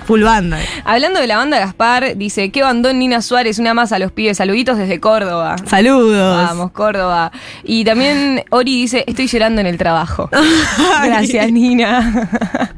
full 0.06 0.22
banda. 0.22 0.58
Hablando 0.84 1.20
de 1.20 1.26
la 1.26 1.36
banda 1.36 1.58
Gaspar, 1.58 2.16
dice, 2.16 2.50
¿qué 2.50 2.62
bandón 2.62 2.98
Nina 2.98 3.20
Suárez? 3.20 3.58
Una 3.58 3.74
más 3.74 3.92
a 3.92 3.98
los 3.98 4.10
pibes. 4.12 4.38
Saluditos 4.38 4.78
desde 4.78 5.00
Córdoba. 5.00 5.56
Saludos. 5.66 6.46
Vamos, 6.48 6.70
Córdoba. 6.72 7.30
Y 7.62 7.84
también 7.84 8.44
Ori 8.50 8.80
dice, 8.82 9.04
estoy 9.06 9.26
llorando 9.26 9.60
en 9.60 9.66
el 9.66 9.76
trabajo. 9.76 10.30
Gracias, 11.04 11.52
Nina. 11.52 12.30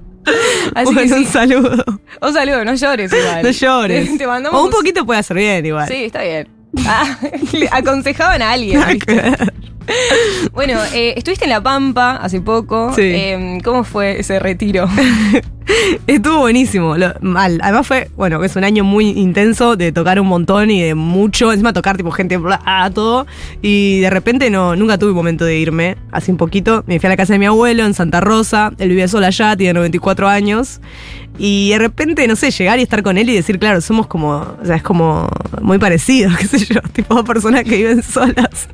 Así 0.74 0.92
Bueno, 0.92 1.14
que 1.14 1.20
un 1.20 1.26
saludo. 1.26 1.84
Un 2.20 2.32
saludo, 2.32 2.64
no 2.64 2.74
llores 2.74 3.12
igual. 3.12 3.42
No 3.42 3.50
llores. 3.50 4.18
Te 4.18 4.26
mandamos 4.26 4.60
o 4.60 4.64
un 4.64 4.70
poquito 4.70 5.06
puede 5.06 5.20
hacer 5.20 5.36
bien 5.36 5.64
igual. 5.64 5.88
Sí, 5.88 6.04
está 6.04 6.22
bien. 6.22 6.48
Ah, 6.86 7.16
le 7.52 7.68
aconsejaban 7.70 8.42
a 8.42 8.52
alguien. 8.52 8.80
Bueno, 10.52 10.78
eh, 10.94 11.14
estuviste 11.16 11.44
en 11.44 11.50
La 11.50 11.62
Pampa 11.62 12.16
hace 12.16 12.40
poco. 12.40 12.92
Sí. 12.94 13.02
Eh, 13.02 13.58
¿Cómo 13.64 13.84
fue 13.84 14.20
ese 14.20 14.38
retiro? 14.38 14.88
Estuvo 16.06 16.38
buenísimo. 16.40 16.96
Lo- 16.96 17.14
mal. 17.20 17.60
Además 17.62 17.86
fue, 17.86 18.10
bueno, 18.16 18.42
es 18.42 18.56
un 18.56 18.64
año 18.64 18.82
muy 18.84 19.10
intenso 19.10 19.76
de 19.76 19.92
tocar 19.92 20.20
un 20.20 20.26
montón 20.26 20.70
y 20.70 20.82
de 20.82 20.94
mucho. 20.94 21.52
Encima 21.52 21.72
tocar 21.72 21.96
tipo 21.96 22.10
gente, 22.10 22.36
bla, 22.36 22.60
ah, 22.64 22.90
todo. 22.92 23.26
Y 23.62 24.00
de 24.00 24.10
repente 24.10 24.50
no, 24.50 24.76
nunca 24.76 24.98
tuve 24.98 25.12
momento 25.12 25.44
de 25.44 25.58
irme. 25.58 25.96
Hace 26.12 26.32
un 26.32 26.36
poquito. 26.38 26.82
Me 26.86 26.98
fui 26.98 27.06
a 27.06 27.10
la 27.10 27.16
casa 27.16 27.34
de 27.34 27.38
mi 27.38 27.46
abuelo 27.46 27.84
en 27.84 27.94
Santa 27.94 28.20
Rosa. 28.20 28.72
Él 28.78 28.88
vive 28.90 29.06
sola 29.08 29.28
allá, 29.28 29.56
tiene 29.56 29.74
94 29.74 30.28
años. 30.28 30.80
Y 31.38 31.70
de 31.70 31.78
repente, 31.78 32.26
no 32.26 32.36
sé, 32.36 32.50
llegar 32.50 32.78
y 32.78 32.82
estar 32.82 33.02
con 33.02 33.16
él 33.16 33.30
y 33.30 33.34
decir, 33.34 33.58
claro, 33.58 33.80
somos 33.80 34.06
como, 34.06 34.56
o 34.60 34.64
sea, 34.64 34.76
es 34.76 34.82
como 34.82 35.28
muy 35.62 35.78
parecidos, 35.78 36.36
qué 36.38 36.46
sé 36.46 36.58
yo, 36.66 36.80
tipo 36.92 37.14
dos 37.14 37.24
personas 37.24 37.64
que 37.64 37.76
viven 37.76 38.02
solas. 38.02 38.68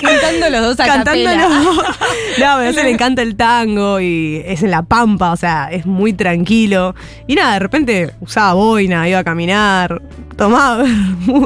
Cantando 0.00 0.50
los 0.50 0.60
dos 0.62 0.80
a 0.80 0.86
Cantando 0.86 1.30
los 1.30 1.64
dos. 1.64 1.86
No, 2.38 2.46
a 2.46 2.58
veces 2.58 2.84
le 2.84 2.90
encanta 2.90 3.22
el 3.22 3.36
tango 3.36 4.00
y 4.00 4.42
es 4.46 4.62
en 4.62 4.70
la 4.70 4.82
pampa, 4.82 5.32
o 5.32 5.36
sea, 5.36 5.68
es 5.70 5.84
muy 5.84 6.12
tranquilo. 6.12 6.94
Y 7.26 7.34
nada, 7.34 7.54
de 7.54 7.58
repente 7.58 8.10
usaba 8.20 8.54
boina, 8.54 9.08
iba 9.08 9.18
a 9.18 9.24
caminar, 9.24 10.00
tomaba 10.36 10.84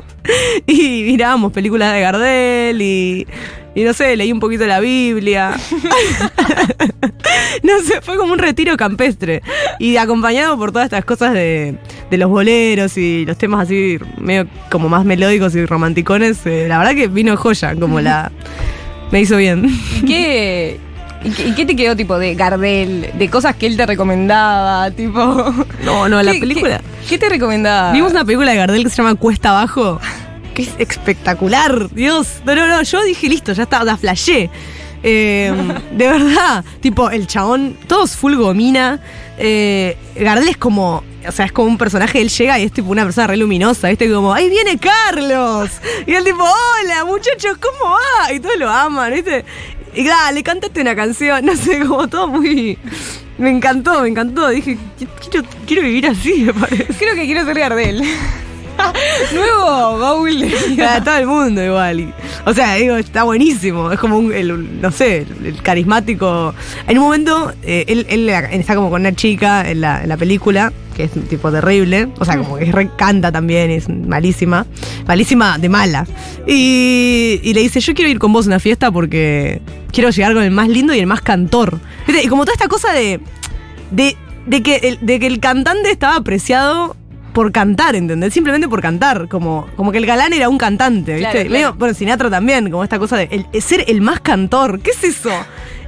y 0.66 1.02
mirábamos 1.04 1.52
películas 1.52 1.92
de 1.92 2.00
Gardel 2.00 2.82
y, 2.82 3.26
y 3.74 3.82
no 3.84 3.92
sé, 3.92 4.16
leí 4.16 4.30
un 4.32 4.40
poquito 4.40 4.66
la 4.66 4.80
Biblia. 4.80 5.52
no 7.62 7.80
sé, 7.80 8.00
fue 8.02 8.16
como 8.16 8.32
un 8.32 8.38
retiro 8.38 8.76
campestre. 8.76 9.42
Y 9.78 9.96
acompañado 9.96 10.56
por 10.58 10.72
todas 10.72 10.86
estas 10.86 11.04
cosas 11.04 11.32
de, 11.32 11.76
de 12.10 12.16
los 12.18 12.30
boleros 12.30 12.96
y 12.96 13.24
los 13.26 13.36
temas 13.38 13.62
así, 13.64 13.98
medio 14.18 14.46
como 14.70 14.88
más 14.88 15.04
melódicos 15.04 15.54
y 15.54 15.64
romanticones, 15.66 16.44
eh, 16.46 16.66
la 16.68 16.78
verdad 16.78 16.94
que 16.94 17.08
vino 17.08 17.36
joya, 17.36 17.74
como 17.76 18.00
la. 18.00 18.30
Me 19.10 19.20
hizo 19.20 19.36
bien. 19.36 19.66
¿Y 20.02 20.06
qué, 20.06 20.80
y 21.22 21.52
qué- 21.52 21.66
te 21.66 21.76
quedó 21.76 21.94
tipo 21.94 22.18
de 22.18 22.34
Gardel? 22.34 23.10
De 23.16 23.28
cosas 23.28 23.54
que 23.54 23.66
él 23.66 23.76
te 23.76 23.86
recomendaba, 23.86 24.90
tipo. 24.90 25.20
No, 25.84 26.08
no, 26.08 26.22
la 26.22 26.32
¿Qué- 26.32 26.40
película. 26.40 26.78
¿Qué, 27.02 27.10
qué 27.10 27.18
te 27.18 27.28
recomendaba? 27.28 27.92
Vimos 27.92 28.12
una 28.12 28.24
película 28.24 28.50
de 28.52 28.56
Gardel 28.56 28.82
que 28.82 28.90
se 28.90 28.96
llama 28.96 29.14
Cuesta 29.14 29.50
Abajo, 29.50 30.00
que 30.54 30.62
es 30.62 30.70
espectacular. 30.78 31.90
Dios, 31.90 32.40
no, 32.44 32.54
no, 32.54 32.66
no, 32.66 32.82
yo 32.82 33.02
dije 33.04 33.28
listo, 33.28 33.52
ya 33.52 33.64
está, 33.64 33.84
la 33.84 33.96
flashé. 33.96 34.50
Eh, 35.02 35.52
de 35.92 36.08
verdad, 36.08 36.64
tipo, 36.80 37.10
el 37.10 37.26
chabón, 37.26 37.76
todos 37.86 38.12
full 38.12 38.36
gomina. 38.36 39.00
Eh, 39.36 39.96
Gardel 40.16 40.48
es 40.48 40.56
como, 40.56 41.02
o 41.26 41.32
sea, 41.32 41.46
es 41.46 41.52
como 41.52 41.68
un 41.68 41.76
personaje, 41.76 42.20
él 42.20 42.30
llega 42.30 42.58
y 42.58 42.64
es 42.64 42.72
tipo 42.72 42.90
una 42.90 43.04
persona 43.04 43.26
re 43.26 43.36
luminosa, 43.36 43.88
¿viste? 43.88 44.10
Como, 44.10 44.32
¡ahí 44.32 44.48
viene 44.48 44.78
Carlos! 44.78 45.70
Y 46.06 46.12
él 46.12 46.24
tipo, 46.24 46.42
hola, 46.42 47.04
muchachos, 47.04 47.58
¿cómo 47.58 47.94
va? 47.94 48.32
Y 48.32 48.40
todos 48.40 48.56
lo 48.56 48.70
aman, 48.70 49.12
¿viste? 49.12 49.44
Y 49.94 50.04
dale, 50.04 50.42
cántate 50.42 50.80
una 50.80 50.96
canción, 50.96 51.44
no 51.46 51.56
sé, 51.56 51.80
como 51.80 52.08
todo 52.08 52.28
muy... 52.28 52.78
Me 53.36 53.50
encantó, 53.50 54.02
me 54.02 54.08
encantó. 54.08 54.48
Dije, 54.48 54.78
quiero, 55.28 55.44
quiero 55.66 55.82
vivir 55.82 56.06
así, 56.06 56.44
me 56.44 56.54
parece. 56.54 56.86
Creo 56.94 57.16
que 57.16 57.26
quiero 57.26 57.44
ser 57.44 57.58
Gardel. 57.58 58.04
Nuevo 59.34 59.98
baúl. 59.98 60.52
Para 60.76 61.02
todo 61.02 61.16
el 61.18 61.26
mundo 61.26 61.64
igual. 61.64 62.14
O 62.44 62.52
sea, 62.54 62.74
digo, 62.74 62.96
está 62.96 63.22
buenísimo. 63.24 63.90
Es 63.92 63.98
como 63.98 64.18
un, 64.18 64.32
el- 64.32 64.80
no 64.80 64.90
sé, 64.90 65.26
el, 65.44 65.60
carismático. 65.62 66.54
En 66.86 66.98
un 66.98 67.04
momento, 67.04 67.52
eh, 67.62 67.84
él, 67.88 68.06
él 68.08 68.28
está 68.28 68.74
como 68.74 68.90
con 68.90 69.00
una 69.02 69.14
chica 69.14 69.68
en 69.68 69.80
la, 69.80 70.02
en 70.02 70.08
la 70.08 70.16
película, 70.16 70.72
que 70.96 71.04
es 71.04 71.10
un 71.16 71.22
tipo 71.22 71.50
terrible. 71.50 72.08
O 72.18 72.24
sea, 72.24 72.36
como 72.38 72.56
que 72.56 72.70
re 72.70 72.90
canta 72.96 73.32
también, 73.32 73.70
es 73.70 73.88
malísima. 73.88 74.66
Malísima 75.06 75.58
de 75.58 75.68
mala. 75.68 76.06
Y, 76.46 77.40
y 77.42 77.54
le 77.54 77.60
dice, 77.60 77.80
yo 77.80 77.94
quiero 77.94 78.10
ir 78.10 78.18
con 78.18 78.32
vos 78.32 78.46
a 78.46 78.48
una 78.48 78.60
fiesta 78.60 78.90
porque 78.90 79.60
quiero 79.92 80.10
llegar 80.10 80.34
con 80.34 80.42
el 80.42 80.50
más 80.50 80.68
lindo 80.68 80.94
y 80.94 80.98
el 80.98 81.06
más 81.06 81.20
cantor. 81.22 81.78
Y 82.22 82.28
como 82.28 82.44
toda 82.44 82.54
esta 82.54 82.68
cosa 82.68 82.92
de... 82.92 83.20
de 83.90 84.16
de 84.46 84.62
que, 84.62 84.76
el, 84.76 84.98
de 85.00 85.18
que 85.20 85.26
el 85.26 85.40
cantante 85.40 85.90
estaba 85.90 86.16
apreciado 86.16 86.96
por 87.34 87.52
cantar, 87.52 87.94
¿entendés? 87.96 88.32
Simplemente 88.32 88.66
por 88.68 88.80
cantar, 88.80 89.28
como, 89.28 89.68
como 89.76 89.92
que 89.92 89.98
el 89.98 90.06
galán 90.06 90.32
era 90.32 90.48
un 90.48 90.56
cantante, 90.56 91.16
¿viste? 91.16 91.46
Claro, 91.46 91.74
bueno, 91.76 91.92
Sinatra 91.92 92.30
también, 92.30 92.70
como 92.70 92.82
esta 92.82 92.98
cosa 92.98 93.18
de 93.18 93.28
el- 93.52 93.62
ser 93.62 93.84
el 93.88 94.00
más 94.00 94.20
cantor. 94.20 94.80
¿Qué 94.80 94.92
es 94.92 95.04
eso? 95.04 95.30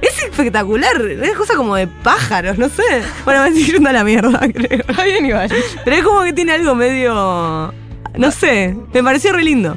Es 0.01 0.21
espectacular, 0.21 1.01
es 1.01 1.31
cosa 1.35 1.55
como 1.55 1.75
de 1.75 1.87
pájaros, 1.87 2.59
no 2.59 2.69
sé. 2.69 2.83
Bueno, 3.25 3.41
me 3.41 3.47
estoy 3.47 3.63
yendo 3.73 3.89
a 3.89 3.93
la 3.93 4.03
mierda, 4.03 4.39
creo. 4.53 4.81
Está 4.87 5.03
bien 5.05 5.25
igual. 5.25 5.49
Pero 5.83 5.95
es 5.97 6.03
como 6.03 6.21
que 6.23 6.33
tiene 6.33 6.51
algo 6.51 6.75
medio. 6.75 7.73
No 8.15 8.31
sé, 8.31 8.75
me 8.93 9.03
pareció 9.03 9.31
re 9.33 9.43
lindo. 9.43 9.75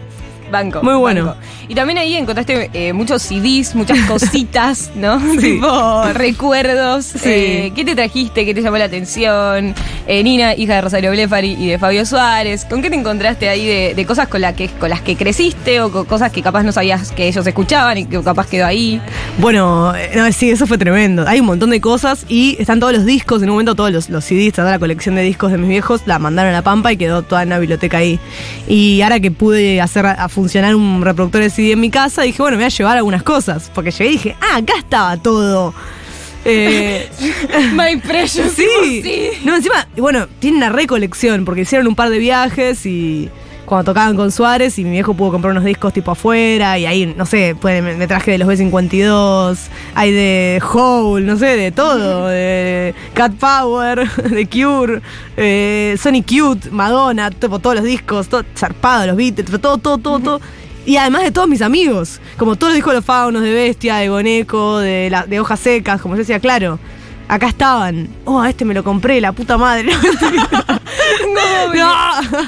Banco. 0.50 0.82
Muy 0.82 0.94
bueno. 0.94 1.26
banco. 1.26 1.38
Y 1.68 1.74
también 1.74 1.98
ahí 1.98 2.16
encontraste 2.16 2.70
eh, 2.72 2.92
muchos 2.92 3.22
CDs, 3.22 3.74
muchas 3.74 3.98
cositas, 4.08 4.90
¿no? 4.96 5.20
Sí. 5.34 5.38
tipo 5.38 6.04
recuerdos. 6.12 7.04
Sí. 7.06 7.18
Eh, 7.24 7.72
¿Qué 7.74 7.84
te 7.84 7.94
trajiste? 7.94 8.44
¿Qué 8.44 8.54
te 8.54 8.62
llamó 8.62 8.78
la 8.78 8.84
atención? 8.86 9.74
Eh, 10.06 10.22
Nina, 10.22 10.54
hija 10.54 10.74
de 10.74 10.80
Rosario 10.80 11.10
Blefari 11.12 11.52
y 11.52 11.68
de 11.68 11.78
Fabio 11.78 12.04
Suárez. 12.04 12.64
¿Con 12.64 12.82
qué 12.82 12.90
te 12.90 12.96
encontraste 12.96 13.48
ahí 13.48 13.66
de, 13.66 13.94
de 13.94 14.06
cosas 14.06 14.28
con, 14.28 14.40
la 14.40 14.54
que, 14.54 14.68
con 14.68 14.90
las 14.90 15.00
que 15.00 15.16
creciste 15.16 15.80
o 15.80 15.90
con 15.92 16.04
cosas 16.06 16.32
que 16.32 16.42
capaz 16.42 16.62
no 16.62 16.72
sabías 16.72 17.12
que 17.12 17.28
ellos 17.28 17.46
escuchaban 17.46 17.98
y 17.98 18.06
que 18.06 18.20
capaz 18.22 18.48
quedó 18.48 18.66
ahí? 18.66 19.00
Bueno, 19.38 19.94
eh, 19.94 20.10
no, 20.16 20.30
sí, 20.32 20.50
eso 20.50 20.66
fue 20.66 20.78
tremendo. 20.78 21.24
Hay 21.28 21.40
un 21.40 21.46
montón 21.46 21.70
de 21.70 21.80
cosas 21.80 22.24
y 22.28 22.56
están 22.58 22.80
todos 22.80 22.92
los 22.92 23.04
discos. 23.04 23.42
En 23.42 23.48
un 23.50 23.54
momento 23.54 23.74
todos 23.74 23.92
los, 23.92 24.08
los 24.10 24.24
CDs, 24.24 24.52
toda 24.54 24.70
la 24.72 24.78
colección 24.78 25.14
de 25.14 25.22
discos 25.22 25.52
de 25.52 25.58
mis 25.58 25.68
viejos, 25.68 26.02
la 26.06 26.18
mandaron 26.18 26.50
a 26.52 26.56
la 26.56 26.62
Pampa 26.62 26.92
y 26.92 26.96
quedó 26.96 27.22
toda 27.22 27.42
en 27.42 27.50
la 27.50 27.58
biblioteca 27.58 27.98
ahí. 27.98 28.18
Y 28.66 29.02
ahora 29.02 29.20
que 29.20 29.30
pude 29.30 29.80
hacer 29.80 30.06
a, 30.06 30.12
a 30.12 30.28
funcionar 30.40 30.74
un 30.74 31.02
reproductor 31.02 31.42
de 31.42 31.50
CD 31.50 31.72
en 31.72 31.80
mi 31.80 31.90
casa, 31.90 32.22
dije, 32.22 32.40
bueno, 32.40 32.56
me 32.56 32.62
voy 32.62 32.72
a 32.72 32.74
llevar 32.74 32.96
algunas 32.96 33.22
cosas. 33.22 33.70
Porque 33.74 33.90
llegué 33.90 34.06
y 34.06 34.12
dije, 34.12 34.36
ah, 34.40 34.56
acá 34.56 34.72
estaba 34.78 35.16
todo. 35.18 35.74
Eh, 36.46 37.10
My 37.74 37.96
precious. 38.00 38.52
Sí. 38.52 39.02
sí. 39.02 39.28
No, 39.44 39.54
encima, 39.54 39.86
bueno, 39.98 40.28
tiene 40.38 40.56
una 40.56 40.70
recolección 40.70 41.44
porque 41.44 41.62
hicieron 41.62 41.86
un 41.86 41.94
par 41.94 42.08
de 42.08 42.18
viajes 42.18 42.86
y 42.86 43.28
cuando 43.70 43.92
tocaban 43.92 44.16
con 44.16 44.32
Suárez 44.32 44.80
y 44.80 44.84
mi 44.84 44.90
viejo 44.90 45.14
pudo 45.14 45.30
comprar 45.30 45.52
unos 45.52 45.62
discos 45.62 45.92
tipo 45.92 46.10
afuera 46.10 46.76
y 46.76 46.86
ahí, 46.86 47.14
no 47.16 47.24
sé, 47.24 47.54
pues, 47.60 47.80
me, 47.80 48.04
traje 48.08 48.32
de 48.32 48.38
los 48.38 48.48
B52, 48.48 49.58
hay 49.94 50.10
de 50.10 50.60
Hole, 50.72 51.24
no 51.24 51.36
sé, 51.36 51.56
de 51.56 51.70
todo, 51.70 52.26
de 52.26 52.96
Cat 53.14 53.32
Power, 53.34 54.10
de 54.28 54.48
Cure, 54.48 55.00
eh, 55.36 55.96
Sonic 56.02 56.26
Cute, 56.26 56.68
Madonna, 56.70 57.30
tipo, 57.30 57.60
todos 57.60 57.76
los 57.76 57.84
discos, 57.84 58.26
todo 58.28 58.42
zarpado, 58.56 59.06
los 59.06 59.16
Beatles, 59.16 59.48
todo, 59.60 59.78
todo, 59.78 59.98
todo, 59.98 60.18
todo. 60.18 60.40
Y 60.84 60.96
además 60.96 61.22
de 61.22 61.30
todos 61.30 61.48
mis 61.48 61.62
amigos, 61.62 62.20
como 62.38 62.56
todos 62.56 62.72
los 62.72 62.74
discos 62.74 62.90
de 62.90 62.96
los 62.96 63.04
faunos, 63.04 63.40
de 63.40 63.54
Bestia, 63.54 63.98
de 63.98 64.08
Goneco, 64.08 64.78
de, 64.80 65.10
la, 65.10 65.26
de 65.26 65.38
Hojas 65.38 65.60
Secas, 65.60 66.00
como 66.00 66.16
yo 66.16 66.18
decía, 66.18 66.40
claro, 66.40 66.80
acá 67.30 67.48
estaban. 67.48 68.08
Oh, 68.24 68.44
este 68.44 68.64
me 68.64 68.74
lo 68.74 68.82
compré, 68.84 69.20
la 69.20 69.32
puta 69.32 69.56
madre. 69.56 69.90
no. 71.74 71.92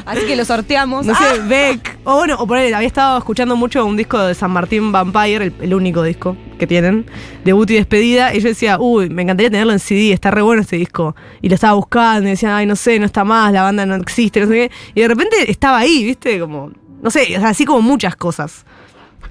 Así 0.05 0.27
que 0.27 0.37
lo 0.37 0.45
sorteamos. 0.45 1.07
No 1.07 1.15
sé, 1.15 1.25
Ah, 1.25 1.47
Beck. 1.47 1.99
O 2.05 2.17
bueno, 2.17 2.37
o 2.39 2.47
por 2.47 2.59
ahí, 2.59 2.73
había 2.73 2.87
estado 2.87 3.19
escuchando 3.19 3.57
mucho 3.57 3.85
un 3.87 3.97
disco 3.97 4.19
de 4.19 4.35
San 4.35 4.51
Martín 4.51 4.93
Vampire, 4.93 5.47
el, 5.47 5.55
el 5.61 5.75
único 5.75 6.03
disco 6.03 6.37
que 6.59 6.67
tienen, 6.67 7.07
debut 7.45 7.71
y 7.71 7.75
despedida. 7.75 8.35
Y 8.35 8.41
yo 8.41 8.49
decía, 8.49 8.79
uy, 8.79 9.09
me 9.09 9.23
encantaría 9.23 9.51
tenerlo 9.51 9.73
en 9.73 9.79
CD, 9.79 10.13
está 10.13 10.31
re 10.31 10.43
bueno 10.43 10.63
este 10.63 10.77
disco. 10.77 11.15
Y 11.41 11.49
lo 11.49 11.55
estaba 11.55 11.75
buscando 11.75 12.29
y 12.29 12.33
decía, 12.33 12.57
ay, 12.57 12.67
no 12.67 12.77
sé, 12.77 12.99
no 12.99 13.07
está 13.07 13.25
más, 13.25 13.53
la 13.53 13.63
banda 13.63 13.87
no 13.87 13.95
existe, 13.97 14.41
no 14.41 14.47
sé 14.49 14.53
qué. 14.53 14.71
Y 14.95 15.01
de 15.03 15.09
repente 15.09 15.51
estaba 15.51 15.79
ahí, 15.79 16.05
¿viste? 16.05 16.39
Como, 16.41 16.71
no 17.03 17.11
sé, 17.11 17.23
o 17.37 17.41
sea, 17.41 17.49
así 17.49 17.65
como 17.65 17.83
muchas 17.83 18.17
cosas. 18.17 18.65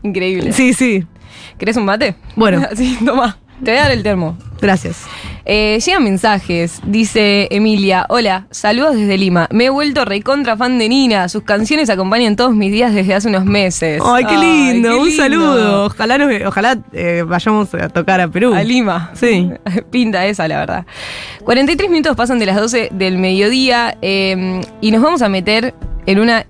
Increíble. 0.04 0.52
Sí, 0.54 0.74
sí. 0.74 1.06
¿Querés 1.58 1.78
un 1.78 1.86
mate? 1.86 2.16
Bueno. 2.36 2.66
Sí, 2.76 2.98
toma. 3.06 3.38
Te 3.64 3.72
voy 3.72 3.78
a 3.80 3.84
dar 3.84 3.92
el 3.92 4.04
termo. 4.04 4.38
Gracias. 4.60 5.04
Eh, 5.46 5.80
llegan 5.84 6.04
mensajes, 6.04 6.82
dice 6.86 7.48
Emilia. 7.52 8.06
Hola, 8.10 8.46
saludos 8.52 8.96
desde 8.96 9.18
Lima. 9.18 9.48
Me 9.52 9.66
he 9.66 9.70
vuelto 9.70 10.06
recontra 10.06 10.56
fan 10.56 10.78
de 10.78 10.88
Nina. 10.88 11.28
Sus 11.30 11.44
canciones 11.44 11.90
acompañan 11.90 12.36
todos 12.36 12.54
mis 12.56 12.72
días 12.72 12.94
desde 12.94 13.14
hace 13.16 13.28
unos 13.28 13.46
meses. 13.46 14.02
Ay, 14.06 14.24
qué 14.26 14.38
lindo. 14.38 14.90
qué 14.90 14.96
un 14.96 15.08
lindo. 15.08 15.24
saludo. 15.24 15.86
Ojalá, 15.86 16.18
nos- 16.20 16.42
ojalá 16.46 16.78
eh, 16.94 17.24
vayamos 17.28 17.74
a 17.74 17.90
tocar 17.90 18.22
a 18.22 18.28
Perú. 18.28 18.54
A 18.54 18.64
Lima. 18.64 19.12
Sí. 19.16 19.50
Pinta 19.92 20.26
esa, 20.28 20.48
la 20.48 20.60
verdad. 20.60 20.86
43 21.44 21.90
minutos 21.90 22.16
pasan 22.16 22.38
de 22.40 22.46
las 22.46 22.56
12 22.56 22.90
del 22.92 23.18
mediodía 23.18 23.98
eh, 24.02 24.62
y 24.80 24.92
nos 24.92 25.02
vamos 25.02 25.22
a 25.22 25.30
meter 25.30 25.74
en 26.06 26.20
una. 26.20 26.46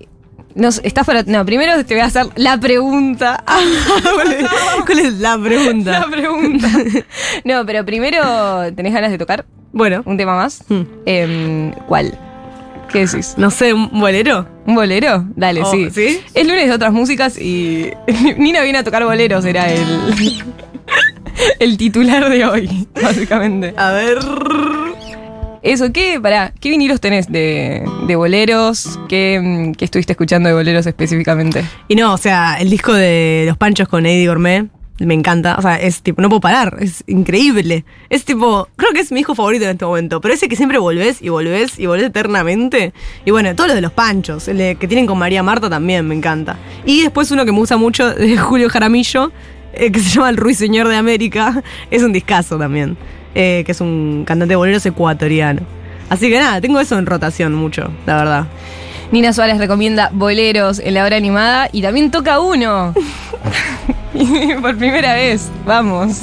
Nos, 0.54 0.80
estás 0.84 1.06
para. 1.06 1.22
No, 1.24 1.44
primero 1.46 1.84
te 1.84 1.94
voy 1.94 2.02
a 2.02 2.06
hacer 2.06 2.26
la 2.36 2.58
pregunta. 2.58 3.42
¿Cuál 4.14 4.32
es, 4.32 4.46
cuál 4.86 4.98
es 4.98 5.12
la 5.18 5.38
pregunta? 5.38 5.90
La 6.00 6.06
pregunta. 6.08 6.68
No, 7.44 7.64
pero 7.66 7.84
primero, 7.84 8.20
¿tenés 8.74 8.92
ganas 8.92 9.10
de 9.10 9.18
tocar 9.18 9.44
Bueno, 9.72 10.02
un 10.04 10.16
tema 10.16 10.36
más? 10.36 10.62
Hmm. 10.68 10.82
Em, 11.06 11.72
¿Cuál? 11.88 12.18
¿Qué 12.92 13.06
decís? 13.06 13.34
no 13.38 13.50
sé, 13.50 13.72
un 13.72 13.88
bolero. 13.98 14.46
¿Un 14.66 14.74
bolero? 14.74 15.24
Dale, 15.34 15.62
Oh, 15.62 15.70
sí. 15.70 15.88
¿sí? 15.90 16.20
Es 16.34 16.46
lunes 16.46 16.66
de 16.68 16.72
otras 16.74 16.92
músicas 16.92 17.38
y 17.38 17.90
Nina 18.36 18.60
viene 18.60 18.78
a 18.78 18.84
tocar 18.84 19.02
boleros, 19.04 19.44
era 19.46 19.72
el, 19.72 20.44
el 21.58 21.76
titular 21.78 22.28
de 22.28 22.44
hoy, 22.44 22.86
básicamente. 23.00 23.72
A 23.78 23.92
ver. 23.92 24.18
Eso, 25.62 25.92
¿qué, 25.92 26.20
pará, 26.20 26.52
¿qué 26.60 26.70
vinilos 26.70 27.00
tenés 27.00 27.30
de, 27.30 27.84
boleros? 28.16 28.98
¿Qué, 29.08 29.40
mm, 29.40 29.72
qué 29.72 29.84
estuviste 29.84 30.12
escuchando 30.12 30.48
de 30.48 30.54
boleros 30.54 30.86
específicamente? 30.86 31.64
Y 31.88 31.94
no, 31.94 32.12
o 32.12 32.18
sea, 32.18 32.56
el 32.60 32.68
disco 32.68 32.92
de 32.92 33.44
Los 33.46 33.56
Panchos 33.56 33.88
con 33.88 34.04
Eddie 34.04 34.26
Gourmet 34.26 34.68
me 35.06 35.14
encanta. 35.14 35.56
O 35.58 35.62
sea, 35.62 35.76
es 35.76 36.02
tipo, 36.02 36.20
no 36.20 36.28
puedo 36.28 36.40
parar, 36.40 36.76
es 36.80 37.04
increíble. 37.06 37.84
Es 38.10 38.24
tipo, 38.24 38.68
creo 38.76 38.92
que 38.92 39.00
es 39.00 39.12
mi 39.12 39.20
hijo 39.20 39.34
favorito 39.34 39.64
en 39.64 39.72
este 39.72 39.84
momento, 39.84 40.20
pero 40.20 40.34
ese 40.34 40.48
que 40.48 40.56
siempre 40.56 40.78
volvés 40.78 41.22
y 41.22 41.28
volvés 41.28 41.78
y 41.78 41.86
volvés 41.86 42.06
eternamente. 42.06 42.92
Y 43.24 43.30
bueno, 43.30 43.54
todo 43.54 43.68
lo 43.68 43.74
de 43.74 43.80
Los 43.80 43.92
Panchos, 43.92 44.48
el 44.48 44.76
que 44.78 44.88
tienen 44.88 45.06
con 45.06 45.18
María 45.18 45.42
Marta 45.42 45.68
también 45.70 46.06
me 46.06 46.14
encanta. 46.14 46.56
Y 46.84 47.02
después 47.02 47.30
uno 47.30 47.44
que 47.44 47.52
me 47.52 47.58
gusta 47.58 47.76
mucho 47.76 48.12
de 48.14 48.36
Julio 48.38 48.68
Jaramillo, 48.68 49.32
eh, 49.74 49.90
que 49.90 50.00
se 50.00 50.10
llama 50.10 50.30
El 50.30 50.36
Ruiseñor 50.36 50.88
de 50.88 50.96
América, 50.96 51.62
es 51.90 52.02
un 52.02 52.12
discazo 52.12 52.58
también, 52.58 52.96
eh, 53.34 53.62
que 53.64 53.72
es 53.72 53.80
un 53.80 54.24
cantante 54.26 54.52
de 54.52 54.56
boleros 54.56 54.84
ecuatoriano. 54.86 55.62
Así 56.08 56.28
que 56.28 56.38
nada, 56.38 56.60
tengo 56.60 56.80
eso 56.80 56.98
en 56.98 57.06
rotación 57.06 57.54
mucho, 57.54 57.90
la 58.06 58.16
verdad. 58.16 58.46
Nina 59.12 59.32
Suárez 59.32 59.58
recomienda 59.58 60.10
boleros 60.12 60.78
en 60.78 60.94
la 60.94 61.04
hora 61.04 61.16
animada 61.16 61.68
y 61.72 61.82
también 61.82 62.10
toca 62.10 62.40
uno. 62.40 62.94
Por 64.62 64.76
primera 64.76 65.14
vez, 65.14 65.50
vamos. 65.66 66.22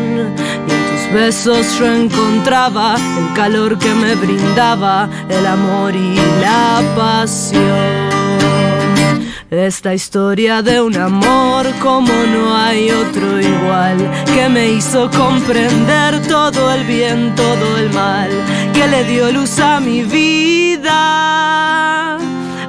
Besos 1.13 1.77
yo 1.77 1.85
encontraba 1.85 2.95
el 2.95 3.33
calor 3.33 3.77
que 3.77 3.93
me 3.93 4.15
brindaba 4.15 5.09
el 5.29 5.45
amor 5.45 5.95
y 5.95 6.15
la 6.41 6.81
pasión. 6.95 8.11
Esta 9.49 9.93
historia 9.93 10.61
de 10.61 10.79
un 10.79 10.95
amor 10.95 11.67
como 11.81 12.13
no 12.13 12.55
hay 12.55 12.89
otro 12.89 13.41
igual, 13.41 13.97
que 14.33 14.47
me 14.47 14.71
hizo 14.71 15.11
comprender 15.11 16.25
todo 16.27 16.73
el 16.73 16.85
bien, 16.85 17.35
todo 17.35 17.77
el 17.77 17.89
mal, 17.91 18.29
que 18.73 18.87
le 18.87 19.03
dio 19.03 19.29
luz 19.33 19.59
a 19.59 19.81
mi 19.81 20.03
vida, 20.03 20.97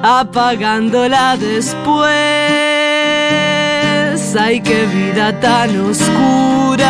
apagándola 0.03 1.37
después. 1.37 2.11
Ay, 4.35 4.59
qué 4.61 4.85
vida 4.87 5.39
tan 5.39 5.79
oscura, 5.79 6.89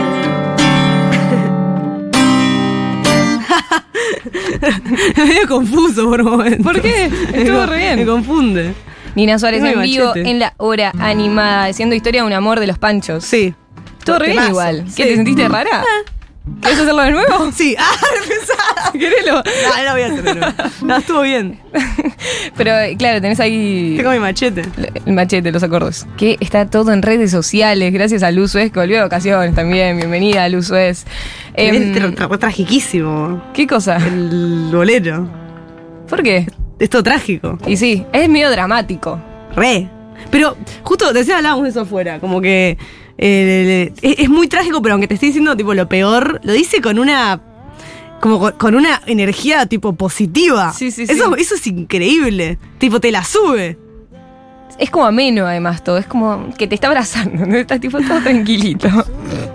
medio 5.17 5.47
confuso 5.47 6.09
por 6.09 6.23
momentos. 6.23 6.63
¿Por 6.63 6.81
qué? 6.81 7.05
Estuvo 7.33 7.65
re 7.65 7.77
bien. 7.77 7.99
Me 7.99 8.05
confunde. 8.05 8.73
Nina 9.15 9.37
Suárez 9.39 9.61
Muy 9.61 9.71
en 9.71 9.81
vivo 9.81 10.07
machete. 10.07 10.29
en 10.29 10.39
la 10.39 10.53
hora 10.57 10.93
animada, 10.99 11.65
haciendo 11.65 11.95
historia 11.95 12.21
de 12.21 12.27
un 12.27 12.33
amor 12.33 12.59
de 12.59 12.67
los 12.67 12.77
panchos. 12.77 13.25
Sí. 13.25 13.53
Estuvo 13.99 14.19
re 14.19 14.31
bien 14.31 14.43
igual. 14.47 14.85
¿Qué, 14.95 15.05
te 15.05 15.15
sentiste 15.15 15.47
rara? 15.47 15.83
¿Quieres 16.61 16.79
hacerlo 16.79 17.01
de 17.03 17.11
nuevo? 17.11 17.51
Sí. 17.53 17.75
Ah, 17.77 17.91
pensaba. 18.27 18.91
Querelo. 18.93 19.35
No, 19.35 19.77
no 19.77 19.83
lo 19.83 19.91
voy 19.91 20.01
a 20.01 20.05
hacer 20.07 20.23
de 20.23 20.35
nuevo. 20.35 20.53
No, 20.83 20.95
estuvo 20.97 21.21
bien. 21.21 21.59
Pero 22.57 22.71
claro, 22.97 23.21
tenés 23.21 23.39
ahí 23.39 23.93
Tengo 23.97 24.11
mi 24.11 24.19
machete. 24.19 24.63
el 25.05 25.13
machete, 25.13 25.51
los 25.51 25.61
acordes. 25.63 26.07
Que 26.17 26.37
está 26.39 26.65
todo 26.69 26.91
en 26.93 27.01
redes 27.01 27.31
sociales, 27.31 27.93
gracias 27.93 28.23
a 28.23 28.31
Luz 28.31 28.51
Suez, 28.51 28.71
que 28.71 28.79
volvió 28.79 28.97
de 28.97 29.03
vacaciones 29.03 29.53
también. 29.55 29.97
Bienvenida, 29.97 30.47
Luz 30.49 30.67
Suez. 30.67 31.05
Es 31.53 31.73
tra- 31.95 32.39
tragiquísimo. 32.39 33.43
¿Qué 33.53 33.67
cosa? 33.67 33.97
El 33.97 34.69
bolero. 34.71 35.27
¿Por 36.09 36.23
qué? 36.23 36.47
Es 36.79 36.89
todo 36.89 37.03
trágico. 37.03 37.57
Y 37.67 37.77
sí, 37.77 38.05
es 38.13 38.27
medio 38.29 38.49
dramático. 38.49 39.21
Re. 39.55 39.89
Pero 40.29 40.55
justo 40.83 41.11
recién 41.13 41.37
hablábamos 41.37 41.63
de 41.63 41.69
eso 41.69 41.81
afuera, 41.81 42.19
como 42.19 42.41
que 42.41 42.77
eh, 43.21 43.93
es, 44.01 44.19
es 44.19 44.29
muy 44.29 44.47
trágico, 44.47 44.81
pero 44.81 44.93
aunque 44.93 45.07
te 45.07 45.13
esté 45.13 45.27
diciendo 45.27 45.55
tipo 45.55 45.73
lo 45.73 45.87
peor, 45.87 46.41
lo 46.43 46.53
dice 46.53 46.81
con 46.81 46.99
una 46.99 47.41
como 48.21 48.51
con, 48.53 48.75
una 48.75 49.01
energía 49.07 49.65
tipo 49.65 49.93
positiva. 49.93 50.71
Sí, 50.73 50.91
sí, 50.91 51.07
sí. 51.07 51.11
Eso, 51.11 51.35
eso 51.35 51.55
es 51.55 51.67
increíble. 51.67 52.57
Tipo, 52.77 53.01
te 53.01 53.11
la 53.11 53.25
sube. 53.25 53.77
Es 54.77 54.89
como 54.89 55.05
ameno 55.05 55.45
además 55.45 55.83
todo, 55.83 55.97
es 55.97 56.05
como 56.05 56.53
que 56.57 56.67
te 56.67 56.75
está 56.75 56.87
abrazando, 56.87 57.45
¿no? 57.45 57.55
Estás 57.57 57.81
tipo 57.81 57.99
todo 57.99 58.21
tranquilito. 58.21 58.87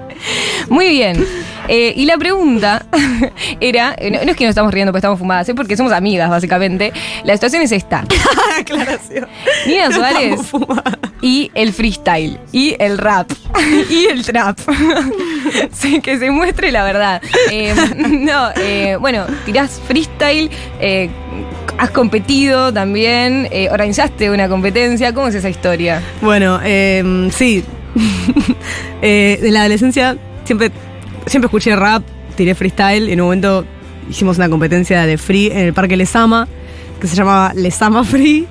Muy 0.69 0.91
bien. 0.91 1.25
Eh, 1.69 1.93
y 1.97 2.05
la 2.05 2.17
pregunta 2.19 2.87
era, 3.61 3.95
eh, 3.99 4.11
no, 4.11 4.25
no 4.25 4.31
es 4.31 4.37
que 4.37 4.45
nos 4.45 4.51
estamos 4.51 4.73
riendo 4.73 4.93
porque 4.93 4.99
estamos 4.99 5.19
fumadas, 5.19 5.49
es 5.49 5.55
porque 5.55 5.77
somos 5.77 5.93
amigas 5.93 6.31
básicamente. 6.31 6.93
La 7.25 7.35
situación 7.35 7.63
es 7.63 7.73
esta. 7.73 8.05
Aclaración. 8.59 9.29
Nina 9.67 9.91
Suárez 9.91 10.41
y 11.23 11.51
el 11.55 11.73
freestyle, 11.73 12.39
y 12.53 12.77
el 12.79 12.99
rap, 12.99 13.31
y 13.91 14.07
el 14.07 14.25
trap. 14.25 14.59
Sí, 15.73 16.01
que 16.01 16.19
se 16.19 16.31
muestre 16.31 16.71
la 16.71 16.85
verdad. 16.85 17.23
Eh, 17.51 17.75
no, 18.11 18.51
eh, 18.57 18.97
bueno, 19.01 19.27
tirás 19.45 19.81
freestyle, 19.87 20.51
eh, 20.81 21.09
has 21.79 21.91
competido 21.91 22.73
también, 22.73 23.49
eh, 23.51 23.69
organizaste 23.71 24.31
una 24.31 24.49
competencia. 24.49 25.13
¿Cómo 25.13 25.29
es 25.29 25.35
esa 25.35 25.49
historia? 25.49 26.03
Bueno, 26.21 26.61
eh, 26.65 27.29
sí. 27.33 27.65
Eh, 29.03 29.39
en 29.43 29.55
la 29.55 29.61
adolescencia 29.61 30.17
siempre, 30.45 30.71
siempre 31.27 31.47
escuché 31.47 31.77
rap, 31.77 32.03
tiré 32.37 32.55
freestyle. 32.55 33.09
En 33.09 33.21
un 33.21 33.27
momento 33.27 33.65
hicimos 34.09 34.37
una 34.37 34.49
competencia 34.49 35.07
de 35.07 35.19
free 35.19 35.49
en 35.49 35.59
el 35.59 35.73
Parque 35.75 35.97
Lesama, 35.97 36.49
que 37.01 37.07
se 37.07 37.17
llamaba 37.17 37.53
Lesama 37.55 38.05
Free, 38.05 38.47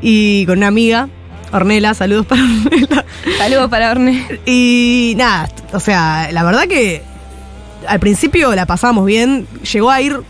y 0.00 0.46
con 0.46 0.58
una 0.58 0.68
amiga, 0.68 1.08
Ornela, 1.52 1.94
saludos 1.94 2.26
para 2.26 2.42
Ornela. 2.64 3.04
Saludos 3.38 3.70
para 3.70 3.90
Orne. 3.90 4.40
Y 4.46 5.14
nada, 5.16 5.48
o 5.72 5.80
sea, 5.80 6.28
la 6.32 6.44
verdad 6.44 6.66
que 6.66 7.02
al 7.86 8.00
principio 8.00 8.54
la 8.54 8.66
pasamos 8.66 9.06
bien. 9.06 9.46
Llegó 9.72 9.90
a 9.90 10.00
ir. 10.00 10.20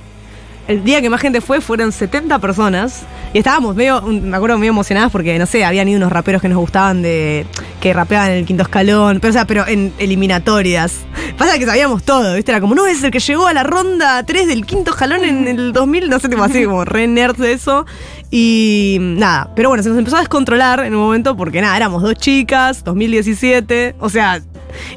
El 0.67 0.85
día 0.85 1.01
que 1.01 1.09
más 1.09 1.21
gente 1.23 1.41
fue 1.41 1.61
fueron 1.61 1.93
70 1.93 2.39
personas. 2.41 3.03
Y 3.33 3.39
estábamos 3.39 3.75
medio, 3.75 4.03
me 4.03 4.37
acuerdo, 4.37 4.59
medio 4.59 4.71
emocionadas 4.71 5.11
porque, 5.11 5.39
no 5.39 5.47
sé, 5.47 5.65
habían 5.65 5.89
ido 5.89 5.97
unos 5.97 6.13
raperos 6.13 6.43
que 6.43 6.49
nos 6.49 6.59
gustaban 6.59 7.03
de. 7.03 7.47
Que 7.81 7.93
rapeaban 7.93 8.31
en 8.31 8.39
el 8.39 8.47
quinto 8.47 8.63
escalón. 8.63 9.21
Pero, 9.21 9.31
o 9.31 9.33
sea, 9.33 9.47
pero 9.47 9.67
en 9.67 9.93
eliminatorias. 9.99 11.07
Pasa 11.37 11.59
que 11.59 11.67
sabíamos 11.67 12.03
todo, 12.03 12.35
¿viste? 12.35 12.51
Era 12.51 12.61
como, 12.61 12.75
no, 12.75 12.87
es 12.87 13.03
el 13.03 13.11
que 13.11 13.21
llegó 13.21 13.47
a 13.47 13.53
la 13.53 13.63
ronda 13.63 14.23
3 14.25 14.49
del 14.49 14.67
quinto 14.67 14.91
escalón 14.91 15.25
en 15.25 15.47
el 15.47 15.73
2000, 15.73 16.09
no 16.09 16.19
sé, 16.19 16.29
tipo 16.29 16.43
así, 16.43 16.65
como 16.65 16.85
re 16.85 17.07
nerds 17.07 17.39
de 17.39 17.53
eso. 17.53 17.87
Y 18.31 18.99
nada, 19.01 19.51
pero 19.57 19.71
bueno, 19.71 19.83
se 19.83 19.89
nos 19.89 19.99
empezó 19.99 20.17
a 20.17 20.21
descontrolar 20.21 20.81
en 20.81 20.95
un 20.95 21.01
momento 21.01 21.37
porque 21.37 21.61
nada, 21.61 21.77
éramos 21.77 22.03
dos 22.03 22.15
chicas, 22.15 22.85
2017, 22.85 23.97
o 24.01 24.11
sea, 24.11 24.43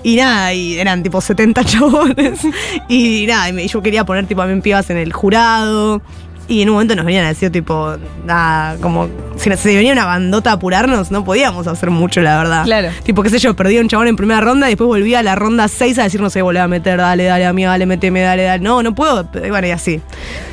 y 0.04 0.16
nada, 0.18 0.54
y 0.54 0.78
eran 0.78 1.04
tipo 1.04 1.22
70 1.22 1.64
chabones. 1.64 2.42
Y 2.90 3.26
nada, 3.28 3.50
y 3.50 3.68
yo 3.68 3.82
quería 3.82 4.06
poner 4.06 4.26
tipo 4.26 4.42
a 4.42 4.48
mí 4.48 4.60
pibas 4.62 4.90
en 4.90 4.98
el 4.98 5.14
jurado. 5.14 6.02
Y 6.52 6.62
en 6.62 6.70
un 6.70 6.74
momento 6.74 6.98
nos 6.98 7.06
venían 7.06 7.24
a 7.24 7.30
decir, 7.30 7.50
tipo, 7.50 7.96
nada, 8.26 8.76
como 8.82 9.08
si 9.38 9.50
venía 9.50 9.94
una 9.94 10.04
bandota 10.04 10.50
a 10.50 10.54
apurarnos, 10.56 11.10
no 11.10 11.24
podíamos 11.24 11.66
hacer 11.66 11.92
mucho, 11.92 12.20
la 12.20 12.38
verdad. 12.40 12.66
Claro. 12.66 12.90
Tipo, 13.04 13.24
qué 13.24 13.30
sé 13.30 13.40
yo, 13.40 13.56
perdí 13.56 13.78
a 13.78 13.82
un 13.82 13.88
chabón 13.88 14.10
en 14.10 14.18
primera 14.18 14.42
ronda 14.42 14.68
y 14.68 14.72
después 14.72 14.90
volví 14.90 15.16
a 15.16 15.24
la 15.24 15.36
ronda 15.36 15.70
6 15.70 15.98
a 16.00 16.04
decir, 16.04 16.20
no 16.20 16.30
sé, 16.30 16.42
volví 16.42 16.60
a 16.60 16.68
meter, 16.68 16.98
dale, 16.98 17.24
dale, 17.24 17.46
amiga, 17.46 17.70
dale, 17.70 17.86
meteme, 17.86 18.20
dale, 18.20 18.44
dale. 18.44 18.62
No, 18.62 18.84
no 18.84 18.94
puedo. 18.94 19.30
Y 19.34 19.50
Bueno, 19.50 19.66
y 19.66 19.72
así. 19.72 20.02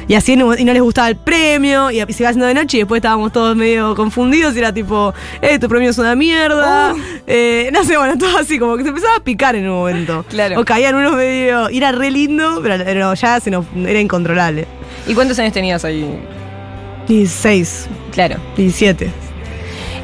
Y 0.06 0.14
así 0.14 0.34
y 0.34 0.36
no 0.36 0.54
les 0.54 0.82
gustaba 0.82 1.08
el 1.08 1.16
premio, 1.16 1.90
y, 1.90 1.96
se 1.96 2.22
iba 2.22 2.28
haciendo 2.28 2.46
de 2.46 2.54
noche 2.54 2.76
y 2.76 2.80
después 2.80 3.00
estábamos 3.00 3.32
todos 3.32 3.56
medio 3.56 3.96
confundidos 3.96 4.54
y 4.54 4.60
era 4.60 4.72
tipo, 4.72 5.12
eh, 5.42 5.58
tu 5.58 5.68
premio 5.68 5.90
es 5.90 5.98
una 5.98 6.14
mierda. 6.14 6.94
Eh, 7.26 7.70
no 7.72 7.82
sé, 7.84 7.98
bueno, 7.98 8.16
todo 8.16 8.38
así, 8.38 8.58
como 8.58 8.76
que 8.76 8.84
se 8.84 8.90
empezaba 8.90 9.16
a 9.16 9.20
picar 9.20 9.56
en 9.56 9.68
un 9.68 9.74
momento. 9.74 10.24
Claro. 10.30 10.60
O 10.60 10.64
caían 10.64 10.94
unos 10.94 11.16
medio. 11.16 11.68
era 11.68 11.90
re 11.90 12.12
lindo, 12.12 12.60
pero, 12.62 12.82
pero 12.84 13.14
ya 13.14 13.40
se 13.40 13.50
nos, 13.50 13.66
era 13.76 14.00
incontrolable. 14.00 14.77
¿Y 15.08 15.14
cuántos 15.14 15.38
años 15.38 15.52
tenías 15.52 15.84
ahí? 15.84 16.06
16, 17.08 17.88
Claro. 18.12 18.36
17. 18.56 19.10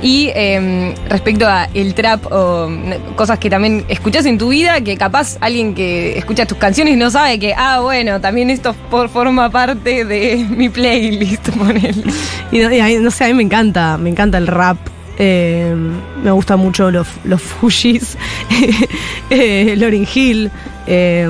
Y 0.03 0.31
eh, 0.35 0.95
respecto 1.09 1.47
a 1.47 1.69
el 1.73 1.95
trap 1.95 2.31
o 2.31 2.69
cosas 3.17 3.39
que 3.39 3.49
también 3.49 3.85
escuchás 3.89 4.27
en 4.27 4.37
tu 4.37 4.51
vida, 4.51 4.81
que 4.83 4.97
capaz 4.97 5.39
alguien 5.41 5.75
que 5.75 6.19
escucha 6.19 6.47
tus 6.47 6.59
canciones 6.59 6.97
no 6.99 7.11
sabe 7.11 7.39
que, 7.39 7.55
ah, 7.57 7.81
bueno, 7.81 8.21
también 8.21 8.51
esto 8.51 8.75
por, 8.91 9.09
forma 9.09 9.51
parte 9.51 10.05
de 10.05 10.37
mi 10.49 10.69
playlist, 10.69 11.49
ponele. 11.51 12.05
Y 12.53 12.59
no, 12.59 12.73
y 12.73 12.81
a 12.81 12.85
mí, 12.85 12.97
no 12.97 13.11
sé, 13.11 13.25
a 13.25 13.29
mí 13.29 13.35
me 13.35 13.43
encanta, 13.43 13.97
me 13.97 14.11
encanta 14.11 14.39
el 14.39 14.47
rap. 14.47 14.77
Eh, 15.17 15.75
me 16.23 16.31
gustan 16.33 16.59
mucho 16.59 16.91
los, 16.91 17.07
los 17.25 17.41
Fugees, 17.41 18.19
eh, 19.31 19.75
Lauryn 19.77 20.07
Hill, 20.13 20.51
eh, 20.87 21.29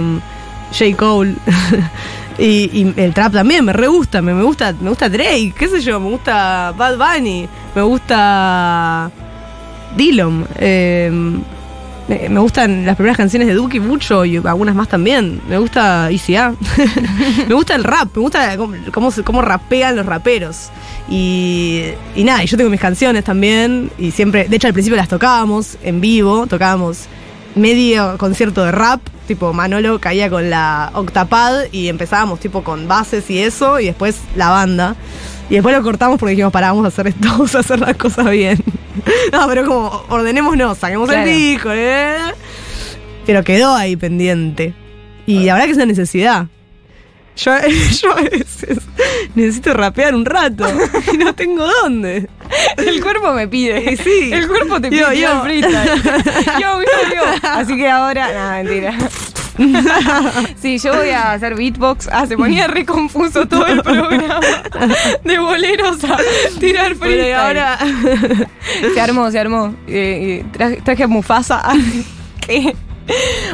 J. 0.73 0.97
Cole. 0.97 1.35
y, 2.38 2.70
y 2.73 2.94
el 2.97 3.14
trap 3.14 3.33
también, 3.33 3.64
me 3.64 3.73
re 3.73 3.87
gusta, 3.87 4.20
me, 4.23 4.35
me 4.35 4.42
gusta, 4.42 4.75
me 4.81 4.88
gusta 4.88 5.09
Drake, 5.09 5.55
qué 5.57 5.68
sé 5.68 5.81
yo, 5.81 6.01
me 6.01 6.11
gusta 6.11 6.73
Bad 6.77 6.97
Bunny, 6.99 7.49
me 7.75 7.83
gusta 7.83 9.11
Dillon. 9.97 10.47
eh, 12.09 12.29
me 12.29 12.38
gustan 12.40 12.85
las 12.85 12.97
primeras 12.97 13.16
canciones 13.16 13.49
de 13.49 13.55
Duki 13.55 13.81
mucho 13.81 14.25
y 14.25 14.37
algunas 14.37 14.75
más 14.75 14.88
también. 14.88 15.40
Me 15.49 15.57
gusta 15.57 16.11
ICA. 16.11 16.55
me 17.49 17.55
gusta 17.55 17.75
el 17.75 17.85
rap, 17.85 18.14
me 18.14 18.20
gusta 18.20 18.57
cómo, 18.92 19.11
cómo 19.25 19.40
rapean 19.42 19.97
los 19.97 20.05
raperos. 20.05 20.68
Y, 21.09 21.83
y 22.14 22.25
nada, 22.25 22.44
y 22.44 22.47
yo 22.47 22.57
tengo 22.57 22.68
mis 22.68 22.81
canciones 22.81 23.25
también. 23.25 23.90
Y 23.99 24.11
siempre, 24.11 24.49
de 24.49 24.57
hecho 24.57 24.66
al 24.66 24.75
principio 24.75 24.97
las 24.97 25.09
tocábamos 25.09 25.79
en 25.83 26.01
vivo, 26.01 26.47
tocábamos 26.47 27.07
medio 27.55 28.17
concierto 28.19 28.64
de 28.64 28.73
rap, 28.73 29.01
tipo 29.27 29.53
Manolo 29.53 30.01
caía 30.01 30.29
con 30.31 30.51
la 30.51 30.90
octapad 30.95 31.64
y 31.73 31.88
empezábamos 31.88 32.40
tipo 32.40 32.62
con 32.64 32.88
bases 32.88 33.29
y 33.31 33.38
eso, 33.40 33.81
y 33.81 33.87
después 33.87 34.19
la 34.37 34.51
banda. 34.51 34.97
Y 35.51 35.55
después 35.55 35.77
lo 35.77 35.83
cortamos 35.83 36.19
porque 36.19 36.31
dijimos, 36.31 36.53
pará, 36.53 36.69
vamos 36.69 36.85
a 36.87 36.88
hacer 36.88 37.09
esto, 37.09 37.21
vamos 37.29 37.55
a 37.55 37.59
hacer 37.61 37.79
las 37.81 37.97
cosas 37.97 38.31
bien. 38.31 38.59
no, 39.33 39.47
pero 39.49 39.67
como 39.67 40.03
ordenémonos, 40.09 40.79
saquemos 40.79 41.09
Claro. 41.09 41.29
el 41.29 41.37
disco, 41.37 41.69
¿eh? 41.73 42.17
Pero 43.27 43.43
quedó 43.45 43.75
ahí 43.75 43.97
pendiente. 43.97 44.75
Y 45.27 45.45
la 45.45 45.55
verdad 45.55 45.67
que 45.67 45.71
es 45.73 45.77
una 45.77 45.87
necesidad. 45.87 46.47
Yo, 47.37 47.53
yo 48.03 48.12
a 48.12 48.23
veces 48.23 48.79
necesito 49.35 49.75
rapear 49.75 50.14
un 50.14 50.25
rato 50.25 50.66
y 51.12 51.16
no 51.16 51.35
tengo 51.35 51.66
dónde. 51.83 52.29
El 52.77 53.03
cuerpo 53.03 53.33
me 53.33 53.49
pide. 53.49 53.92
Y 53.92 53.97
sí. 53.97 54.31
El 54.33 54.47
cuerpo 54.47 54.81
te 54.81 54.88
pide 54.90 55.01
Yo, 55.01 55.09
que 55.11 55.20
yo. 55.20 55.42
freestyle. 55.42 56.03
Yo, 56.61 56.81
yo, 56.81 57.14
yo. 57.14 57.49
Así 57.51 57.77
que 57.77 57.88
ahora. 57.88 58.29
No, 58.33 58.64
mentira. 58.64 58.94
Sí, 60.61 60.79
yo 60.79 60.94
voy 60.97 61.11
a 61.11 61.33
hacer 61.33 61.55
beatbox. 61.55 62.09
Ah, 62.11 62.27
se 62.27 62.37
ponía 62.37 62.66
re 62.66 62.85
confuso 62.85 63.47
todo 63.47 63.64
el 63.66 63.83
programa. 63.83 64.40
De 65.23 65.38
boleros 65.38 66.03
a 66.05 66.16
tirar 66.59 66.94
freestyle. 66.97 66.99
Pero 67.01 67.29
y 67.29 67.33
ahora. 67.33 67.79
Se 68.94 69.01
armó, 69.01 69.31
se 69.31 69.38
armó. 69.38 69.75
Eh, 69.87 70.40
eh, 70.42 70.44
traje, 70.53 70.81
traje 70.85 71.05
a 71.05 71.07
Mufasa. 71.07 71.62
¿Qué? 72.40 72.75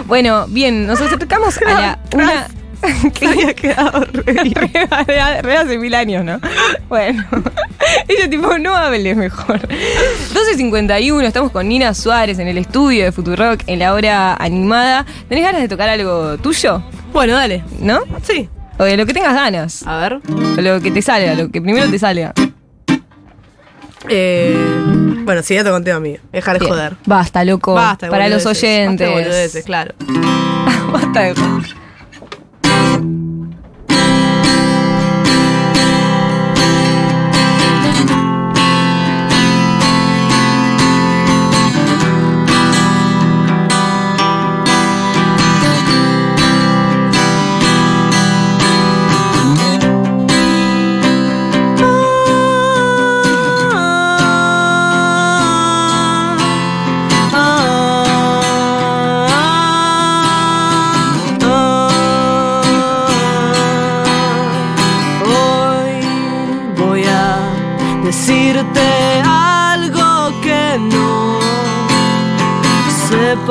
Bueno, 0.07 0.47
bien, 0.49 0.87
nos 0.87 1.01
acercamos 1.03 1.59
a 1.59 1.65
la 1.65 1.99
una. 2.15 2.47
Se 3.19 3.27
había 3.27 3.55
quedado 3.55 4.05
re. 4.13 4.33
Re, 5.43 5.57
hace 5.57 5.79
mil 5.79 5.95
años, 5.95 6.25
¿no? 6.25 6.41
Bueno. 6.89 7.25
Ella 8.09 8.29
tipo, 8.29 8.59
no 8.59 8.75
hables 8.75 9.17
mejor. 9.17 9.61
12.51, 9.61 11.25
estamos 11.25 11.51
con 11.51 11.69
Nina 11.69 11.95
Suárez 11.95 12.39
en 12.39 12.49
el 12.49 12.59
estudio 12.59 13.05
de 13.05 13.13
Futurock 13.13 13.63
en 13.67 13.79
la 13.79 13.95
hora 13.95 14.35
animada. 14.35 15.07
¿Tenés 15.29 15.45
ganas 15.45 15.61
de 15.63 15.69
tocar 15.69 15.89
algo 15.89 16.39
tuyo? 16.39 16.83
Bueno, 17.13 17.35
dale. 17.35 17.65
¿No? 17.81 18.01
Sí. 18.23 18.49
O 18.79 18.85
de 18.85 18.97
lo 18.97 19.05
que 19.07 19.13
tengas 19.13 19.35
ganas. 19.35 19.87
A 19.87 19.97
ver. 19.99 20.21
O 20.59 20.61
lo 20.61 20.81
que 20.81 20.91
te 20.91 21.03
salga, 21.03 21.35
lo 21.35 21.51
que 21.51 21.61
primero 21.61 21.89
te 21.91 21.99
salga. 21.99 22.33
Eh, 24.09 24.57
bueno, 25.25 25.43
sí, 25.43 25.55
ya 25.55 25.63
te 25.65 25.71
conté 25.71 25.93
a 25.93 26.01
mí. 26.01 26.17
Dejar 26.33 26.59
de 26.59 26.67
joder. 26.67 26.97
Basta, 27.07 27.45
loco. 27.45 27.75
Basta 27.75 28.09
Para 28.09 28.29
los 28.29 28.45
Basta 28.45 28.67
oyentes. 28.67 29.11
boludeces, 29.11 29.65
claro. 29.65 29.95
Basta 30.93 31.21
de 31.21 31.35
joder. 31.35 31.75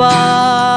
goodbye. 0.00 0.69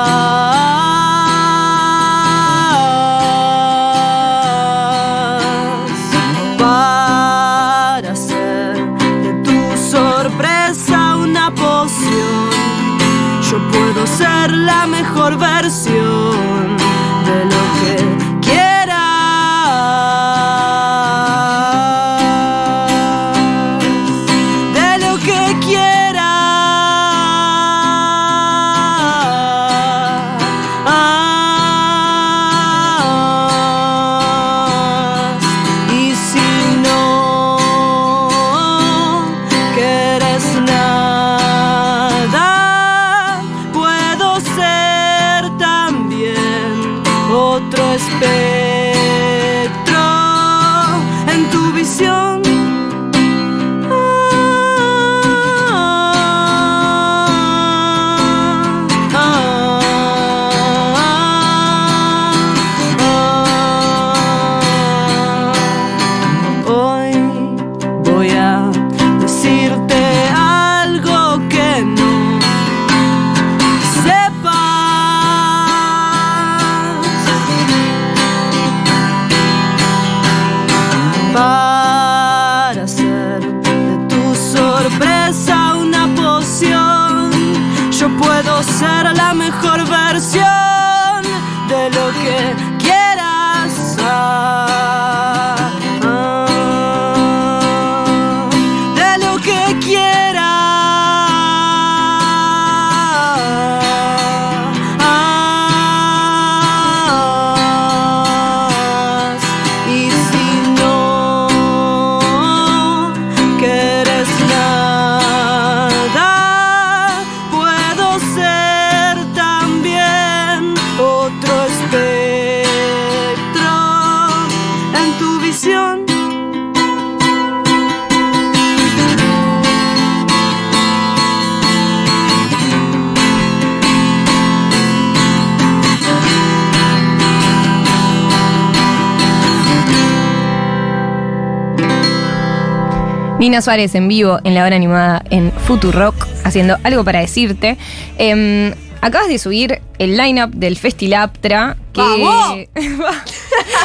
Nina 143.44 143.62
Suárez 143.62 143.94
en 143.94 144.08
vivo 144.08 144.40
en 144.46 144.56
la 144.56 144.64
hora 144.64 144.78
animada 144.78 145.22
en 145.30 145.52
Futurock, 145.52 146.16
haciendo 146.46 146.78
algo 146.84 147.04
para 147.04 147.20
decirte. 147.20 147.78
Em, 148.18 148.74
acabas 149.02 149.28
de 149.28 149.38
subir 149.38 149.82
el 150.00 150.16
lineup 150.16 150.52
del 150.52 150.78
Festilaptra. 150.78 151.76
Que... 151.92 152.00
¡Vamos! 152.00 152.70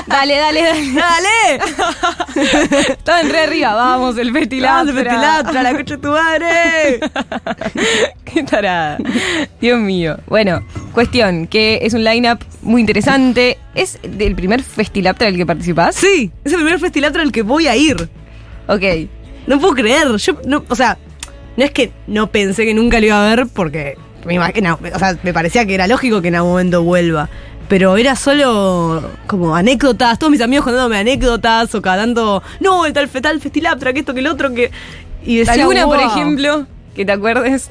dale, 0.07 0.37
dale, 0.37 0.63
dale. 0.63 0.93
¡Dale! 0.93 2.85
Estaban 2.89 3.31
re 3.31 3.41
arriba, 3.41 3.75
vamos, 3.75 4.17
el 4.17 4.33
Festilaptra. 4.33 4.95
Festilaptra, 4.95 5.63
la 5.65 5.77
coche 5.77 5.99
tu 5.99 6.13
madre! 6.13 7.01
Qué 8.25 8.45
tarada. 8.45 8.99
Dios 9.61 9.81
mío. 9.81 10.19
Bueno, 10.29 10.65
cuestión, 10.93 11.49
que 11.49 11.81
es 11.83 11.95
un 11.95 12.05
lineup 12.05 12.45
muy 12.63 12.81
interesante. 12.81 13.59
¿Es 13.75 13.99
del 14.03 14.37
primer 14.37 14.63
Festilaptra 14.63 15.27
del 15.27 15.37
que 15.37 15.47
participás? 15.47 15.97
Sí, 15.97 16.31
es 16.45 16.53
el 16.53 16.61
primer 16.61 16.79
Festilaptra 16.79 17.23
al 17.23 17.33
que 17.33 17.43
voy 17.43 17.67
a 17.67 17.75
ir. 17.75 18.09
Ok. 18.69 19.18
No 19.49 19.59
puedo 19.59 19.75
creer. 19.75 20.15
Yo, 20.17 20.35
no, 20.47 20.65
o 20.69 20.75
sea, 20.77 20.97
no 21.57 21.65
es 21.65 21.73
que 21.73 21.91
no 22.07 22.29
pensé 22.31 22.65
que 22.65 22.75
nunca 22.75 23.01
lo 23.01 23.07
iba 23.07 23.21
a 23.25 23.35
ver 23.35 23.47
porque 23.53 23.97
me, 24.25 24.35
imagino- 24.35 24.79
o 24.95 24.99
sea, 24.99 25.17
me 25.25 25.33
parecía 25.33 25.67
que 25.67 25.75
era 25.75 25.89
lógico 25.89 26.23
que 26.23 26.29
en 26.29 26.37
algún 26.37 26.53
momento 26.53 26.83
vuelva. 26.85 27.29
Pero 27.69 27.97
era 27.99 28.17
solo 28.17 29.03
como 29.27 29.55
anécdotas, 29.55 30.19
todos 30.19 30.31
mis 30.31 30.41
amigos 30.41 30.65
contándome 30.65 30.99
anécdotas 30.99 31.75
o 31.75 31.83
cada 31.83 31.99
tanto, 32.05 32.43
no, 32.61 32.87
el 32.87 32.93
tal 32.95 33.09
fetal 33.09 33.41
festilaptra, 33.41 33.93
que 33.93 33.99
esto, 34.01 34.15
que 34.15 34.21
el 34.21 34.27
otro, 34.29 34.55
que. 34.55 34.71
Y 35.25 35.39
decía, 35.39 35.55
¿Alguna, 35.55 35.85
por 35.87 36.01
ejemplo, 36.01 36.67
que 36.95 37.05
te 37.05 37.13
acuerdes? 37.13 37.71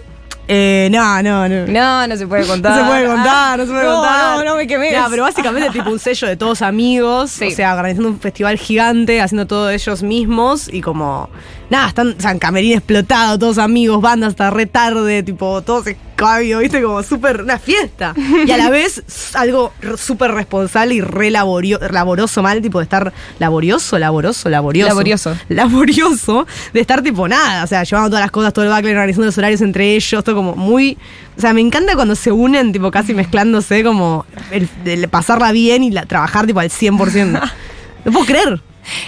Eh, 0.50 0.88
no, 0.92 1.22
no, 1.22 1.50
no. 1.50 1.68
No, 1.68 2.08
no 2.08 2.16
se 2.16 2.26
puede 2.26 2.46
contar. 2.48 2.72
No 2.72 2.84
se 2.84 2.88
puede 2.88 3.08
contar, 3.08 3.60
no 3.60 3.66
se 3.66 3.72
puede 3.72 3.84
no, 3.86 3.94
contar. 3.96 4.38
No, 4.38 4.44
no 4.46 4.56
me 4.56 4.68
quemé. 4.68 4.92
No, 4.94 5.08
pero 5.10 5.24
básicamente 5.24 5.70
tipo 5.72 5.90
un 5.90 6.00
sello 6.00 6.28
de 6.28 6.38
todos 6.38 6.62
amigos, 6.62 7.32
Sí. 7.32 7.48
o 7.48 7.52
sea, 7.52 7.74
organizando 7.76 8.10
un 8.10 8.20
festival 8.20 8.58
gigante, 8.58 9.22
haciendo 9.22 9.46
todo 9.46 9.70
ellos 9.70 10.04
mismos 10.04 10.70
y 10.72 10.82
como 10.82 11.30
nada, 11.70 11.90
están, 11.90 12.16
o 12.18 12.22
sea, 12.22 12.32
en 12.32 12.40
camerín 12.40 12.74
explotado, 12.74 13.38
todos 13.38 13.58
amigos, 13.58 14.02
bandas 14.02 14.30
hasta 14.30 14.50
re 14.50 14.66
tarde, 14.68 15.22
tipo, 15.24 15.62
todos 15.62 15.86
escabio, 16.18 16.60
viste, 16.60 16.82
como 16.82 17.04
súper, 17.04 17.42
una 17.44 17.60
fiesta. 17.60 18.14
Y 18.46 18.50
a 18.52 18.58
la 18.58 18.70
vez 18.72 19.04
algo 19.36 19.72
súper 19.98 20.32
responsable 20.32 20.96
y 20.96 21.02
re 21.02 21.30
laborio- 21.30 21.80
laboroso 21.92 22.42
mal, 22.42 22.60
tipo 22.62 22.80
de 22.80 22.84
estar 22.84 23.14
laborioso, 23.38 24.00
laboroso, 24.00 24.50
laborioso. 24.50 24.90
Laborioso. 24.90 25.38
Laborioso, 25.50 26.48
de 26.74 26.80
estar 26.80 27.04
tipo 27.04 27.28
nada, 27.28 27.64
o 27.64 27.68
sea, 27.68 27.84
llevando 27.84 28.10
todas 28.10 28.24
las 28.24 28.32
cosas, 28.32 28.52
todo 28.52 28.66
el 28.66 28.72
backlog, 28.72 28.92
organizando 28.94 29.28
los 29.28 29.38
horarios 29.38 29.62
entre 29.62 29.96
ellos, 29.96 30.24
todo 30.24 30.36
como 30.36 30.56
muy... 30.56 30.98
O 31.38 31.42
sea, 31.42 31.54
me 31.54 31.62
encanta 31.62 31.94
cuando 31.96 32.16
se 32.16 32.32
unen, 32.32 32.72
tipo, 32.74 32.90
casi 32.90 33.14
mezclándose, 33.14 33.84
como 33.84 34.26
el, 34.50 34.68
el 34.86 35.08
pasarla 35.10 35.52
bien 35.52 35.84
y 35.84 35.92
la, 35.92 36.08
trabajar, 36.08 36.48
tipo, 36.48 36.60
al 36.60 36.70
100%. 36.72 37.52
No 38.06 38.14
puedo 38.14 38.26
creer. 38.26 38.62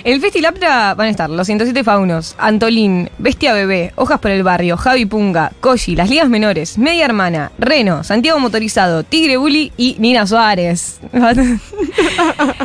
El 0.03 0.19
Festilaptra 0.21 0.93
van 0.95 1.07
a 1.07 1.09
estar 1.09 1.29
los 1.29 1.45
107 1.47 1.83
faunos, 1.83 2.35
Antolín, 2.37 3.09
Bestia 3.17 3.53
Bebé, 3.53 3.91
Hojas 3.95 4.19
por 4.19 4.31
el 4.31 4.43
Barrio, 4.43 4.77
Javi 4.77 5.05
Punga, 5.05 5.51
Koji, 5.61 5.95
Las 5.95 6.09
Ligas 6.09 6.29
Menores, 6.29 6.77
Media 6.77 7.05
Hermana, 7.05 7.51
Reno, 7.59 8.03
Santiago 8.03 8.39
Motorizado, 8.39 9.03
Tigre 9.03 9.37
Bully 9.37 9.71
y 9.77 9.95
Nina 9.99 10.25
Suárez. 10.27 10.99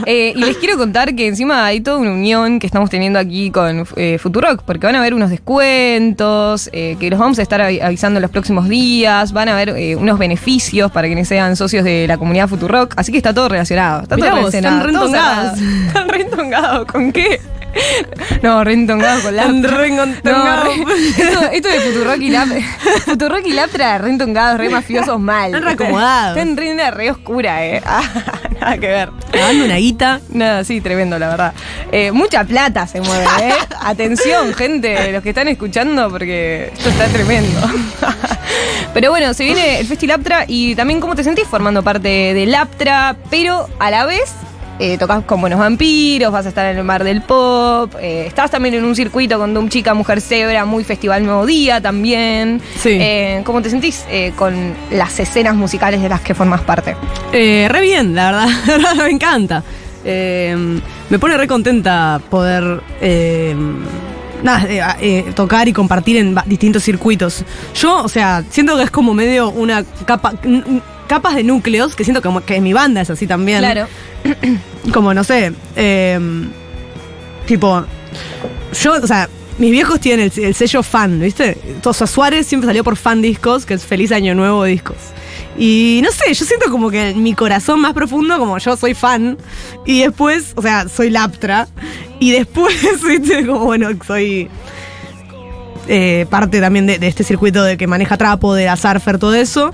Eh, 0.06 0.32
y 0.36 0.40
les 0.40 0.56
quiero 0.58 0.76
contar 0.76 1.14
que 1.14 1.26
encima 1.26 1.64
hay 1.64 1.80
toda 1.80 1.98
una 1.98 2.10
unión 2.12 2.58
que 2.58 2.66
estamos 2.66 2.90
teniendo 2.90 3.18
aquí 3.18 3.50
con 3.50 3.86
eh, 3.96 4.18
Futurock, 4.20 4.62
porque 4.62 4.86
van 4.86 4.96
a 4.96 4.98
haber 4.98 5.14
unos 5.14 5.30
descuentos, 5.30 6.68
eh, 6.72 6.96
que 7.00 7.10
los 7.10 7.18
vamos 7.18 7.38
a 7.38 7.42
estar 7.42 7.60
avi- 7.60 7.80
avisando 7.82 8.18
en 8.18 8.22
los 8.22 8.30
próximos 8.30 8.68
días, 8.68 9.32
van 9.32 9.48
a 9.48 9.52
haber 9.54 9.96
unos 9.96 10.18
beneficios 10.18 10.90
para 10.90 11.06
quienes 11.08 11.28
sean 11.28 11.56
socios 11.56 11.84
de 11.84 12.06
la 12.06 12.18
comunidad 12.18 12.48
Futurock, 12.48 12.94
así 12.96 13.12
que 13.12 13.18
está 13.18 13.32
todo 13.32 13.48
relacionado. 13.48 14.02
Está 14.02 14.16
Mirá 14.16 14.30
todo 14.30 14.40
vos, 14.42 14.52
relacionado. 14.52 14.86
están 14.88 15.10
cerrado. 15.10 15.86
Están 15.86 16.08
reentongados, 16.08 16.86
¿con 16.92 17.03
qué? 17.12 17.40
No, 18.42 18.62
reentongados 18.62 19.24
con 19.24 19.34
Están 19.36 19.60
Laptra. 19.62 19.78
reentongados. 19.78 20.76
No, 20.76 20.84
re- 20.84 20.94
esto, 21.18 21.40
esto 21.52 21.68
de 21.68 21.80
Futurock 21.80 22.20
y 22.20 22.30
Laptra. 22.30 22.60
Futurock 23.04 23.46
y 23.46 23.52
Laptra 23.52 23.98
reentongados, 23.98 24.58
re 24.58 24.68
mafiosos 24.68 25.18
mal. 25.18 25.46
Están 25.46 25.62
reacomodados. 25.64 26.36
Están 26.38 26.56
re, 26.56 26.90
re 26.92 27.10
oscura, 27.10 27.66
eh. 27.66 27.82
Ah, 27.86 28.02
nada 28.60 28.78
que 28.78 28.86
ver. 28.86 29.10
Dando 29.32 29.64
una 29.64 29.76
guita. 29.76 30.20
Nada, 30.30 30.62
sí, 30.64 30.80
tremendo, 30.80 31.18
la 31.18 31.28
verdad. 31.28 31.52
Eh, 31.90 32.12
mucha 32.12 32.44
plata 32.44 32.86
se 32.86 33.00
mueve, 33.00 33.24
¿eh? 33.42 33.52
Atención, 33.82 34.54
gente, 34.54 35.10
los 35.12 35.22
que 35.22 35.30
están 35.30 35.48
escuchando, 35.48 36.08
porque 36.10 36.70
esto 36.72 36.88
está 36.90 37.06
tremendo. 37.08 37.60
Pero 38.94 39.10
bueno, 39.10 39.34
se 39.34 39.44
viene 39.44 39.80
el 39.80 39.86
Festi 39.86 40.06
Laptra 40.06 40.44
y 40.46 40.74
también 40.76 41.00
cómo 41.00 41.16
te 41.16 41.24
sentís 41.24 41.48
formando 41.48 41.82
parte 41.82 42.08
del 42.34 42.52
Laptra, 42.52 43.16
pero 43.30 43.68
a 43.80 43.90
la 43.90 44.06
vez 44.06 44.32
eh, 44.78 44.98
tocas 44.98 45.24
con 45.24 45.40
Buenos 45.40 45.58
Vampiros, 45.58 46.32
vas 46.32 46.46
a 46.46 46.48
estar 46.48 46.66
en 46.66 46.78
el 46.78 46.84
Mar 46.84 47.04
del 47.04 47.22
Pop, 47.22 47.94
eh, 48.00 48.26
estás 48.26 48.50
también 48.50 48.74
en 48.74 48.84
un 48.84 48.94
circuito 48.94 49.38
con 49.38 49.54
Doom 49.54 49.68
Chica, 49.68 49.94
Mujer 49.94 50.20
Zebra, 50.20 50.64
muy 50.64 50.84
Festival 50.84 51.24
Nuevo 51.24 51.46
Día 51.46 51.80
también. 51.80 52.60
Sí. 52.76 52.90
Eh, 53.00 53.42
¿Cómo 53.44 53.62
te 53.62 53.70
sentís 53.70 54.04
eh, 54.10 54.32
con 54.36 54.74
las 54.90 55.18
escenas 55.20 55.54
musicales 55.54 56.02
de 56.02 56.08
las 56.08 56.20
que 56.20 56.34
formas 56.34 56.60
parte? 56.62 56.96
Eh, 57.32 57.68
re 57.70 57.80
bien, 57.80 58.14
la 58.14 58.32
verdad, 58.32 58.94
me 59.04 59.10
encanta. 59.10 59.62
Me 60.04 61.18
pone 61.18 61.36
re 61.36 61.46
contenta 61.46 62.20
poder 62.28 62.82
nada, 64.44 64.66
eh, 64.68 64.82
eh, 65.00 65.32
tocar 65.34 65.66
y 65.66 65.72
compartir 65.72 66.18
en 66.18 66.36
distintos 66.46 66.84
circuitos. 66.84 67.44
Yo, 67.74 68.04
o 68.04 68.08
sea, 68.08 68.44
siento 68.48 68.76
que 68.76 68.84
es 68.84 68.90
como 68.90 69.14
medio 69.14 69.48
una 69.48 69.82
capa, 70.04 70.34
capas 71.06 71.34
de 71.34 71.42
núcleos, 71.42 71.94
que 71.94 72.04
siento 72.04 72.22
como 72.22 72.44
que 72.44 72.60
mi 72.60 72.72
banda 72.72 73.00
es 73.00 73.10
así 73.10 73.26
también. 73.26 73.60
Claro. 73.60 73.88
Como, 74.92 75.14
no 75.14 75.24
sé, 75.24 75.52
eh, 75.76 76.18
tipo, 77.46 77.84
yo, 78.82 78.92
o 79.02 79.06
sea, 79.06 79.28
mis 79.58 79.70
viejos 79.70 80.00
tienen 80.00 80.30
el, 80.34 80.44
el 80.44 80.54
sello 80.54 80.82
fan, 80.82 81.20
¿viste? 81.20 81.56
Sea, 81.82 82.06
Suárez 82.06 82.46
siempre 82.46 82.66
salió 82.66 82.84
por 82.84 82.96
fan 82.96 83.22
discos, 83.22 83.66
que 83.66 83.74
es 83.74 83.84
Feliz 83.84 84.12
Año 84.12 84.34
Nuevo 84.34 84.64
Discos. 84.64 84.96
Y 85.56 86.00
no 86.02 86.10
sé, 86.10 86.34
yo 86.34 86.44
siento 86.44 86.70
como 86.70 86.90
que 86.90 87.10
en 87.10 87.22
mi 87.22 87.34
corazón 87.34 87.80
más 87.80 87.92
profundo, 87.92 88.38
como 88.38 88.58
yo 88.58 88.76
soy 88.76 88.94
fan, 88.94 89.38
y 89.86 90.02
después, 90.02 90.52
o 90.56 90.62
sea, 90.62 90.88
soy 90.88 91.10
Laptra, 91.10 91.68
y 92.18 92.32
después, 92.32 92.74
¿viste? 93.06 93.46
Como, 93.46 93.60
bueno, 93.60 93.88
soy 94.06 94.48
eh, 95.86 96.26
parte 96.28 96.60
también 96.60 96.86
de, 96.86 96.98
de 96.98 97.06
este 97.06 97.22
circuito 97.22 97.62
de 97.62 97.76
que 97.76 97.86
maneja 97.86 98.16
trapo, 98.16 98.54
de 98.54 98.64
la 98.64 98.76
surfer, 98.76 99.18
todo 99.18 99.34
eso. 99.34 99.72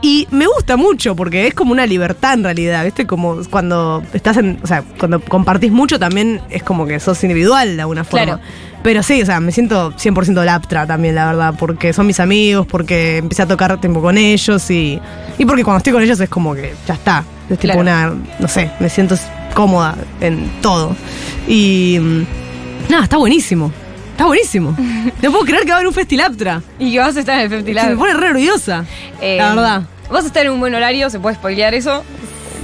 Y 0.00 0.28
me 0.30 0.46
gusta 0.46 0.76
mucho 0.76 1.16
porque 1.16 1.48
es 1.48 1.54
como 1.54 1.72
una 1.72 1.84
libertad 1.84 2.34
en 2.34 2.44
realidad, 2.44 2.84
¿viste? 2.84 3.06
Como 3.06 3.42
cuando 3.50 4.02
estás 4.12 4.36
en. 4.36 4.58
O 4.62 4.66
sea, 4.66 4.82
cuando 4.98 5.20
compartís 5.20 5.72
mucho 5.72 5.98
también 5.98 6.40
es 6.50 6.62
como 6.62 6.86
que 6.86 7.00
sos 7.00 7.22
individual 7.24 7.74
de 7.76 7.82
alguna 7.82 8.04
forma. 8.04 8.24
Claro. 8.24 8.40
Pero 8.84 9.02
sí, 9.02 9.20
o 9.20 9.26
sea, 9.26 9.40
me 9.40 9.50
siento 9.50 9.92
100% 9.92 10.44
laptra 10.44 10.86
también, 10.86 11.16
la 11.16 11.26
verdad, 11.26 11.54
porque 11.58 11.92
son 11.92 12.06
mis 12.06 12.20
amigos, 12.20 12.64
porque 12.66 13.16
empecé 13.16 13.42
a 13.42 13.46
tocar 13.46 13.80
tiempo 13.80 14.00
con 14.00 14.16
ellos 14.18 14.70
y. 14.70 15.00
Y 15.36 15.44
porque 15.44 15.64
cuando 15.64 15.78
estoy 15.78 15.92
con 15.92 16.02
ellos 16.02 16.20
es 16.20 16.28
como 16.28 16.54
que 16.54 16.72
ya 16.86 16.94
está. 16.94 17.24
Es 17.50 17.58
tipo 17.58 17.72
Claro. 17.74 17.80
una. 17.80 18.14
No 18.38 18.46
sé, 18.46 18.70
me 18.78 18.88
siento 18.88 19.16
cómoda 19.52 19.96
en 20.20 20.48
todo. 20.62 20.94
Y. 21.48 21.98
mm, 22.00 22.22
Nada, 22.88 23.02
está 23.04 23.16
buenísimo. 23.18 23.72
Está 24.18 24.26
buenísimo. 24.26 24.76
No 25.22 25.30
puedo 25.30 25.44
creer 25.44 25.62
que 25.62 25.68
va 25.68 25.74
a 25.74 25.76
haber 25.78 25.86
un 25.88 25.94
Festilaptra. 25.94 26.60
Y 26.80 26.92
que 26.92 26.98
vas 26.98 27.16
a 27.16 27.20
estar 27.20 27.36
en 27.38 27.44
el 27.44 27.50
Se 27.50 27.56
Festival. 27.56 27.90
me 27.90 27.96
pone 27.96 28.14
re 28.14 28.28
orgullosa. 28.30 28.84
Eh, 29.20 29.36
la 29.38 29.54
verdad. 29.54 29.82
Vas 30.10 30.24
a 30.24 30.26
estar 30.26 30.44
en 30.44 30.52
un 30.52 30.58
buen 30.60 30.74
horario, 30.74 31.08
se 31.08 31.20
puede 31.20 31.36
spoilear 31.36 31.72
eso. 31.74 32.02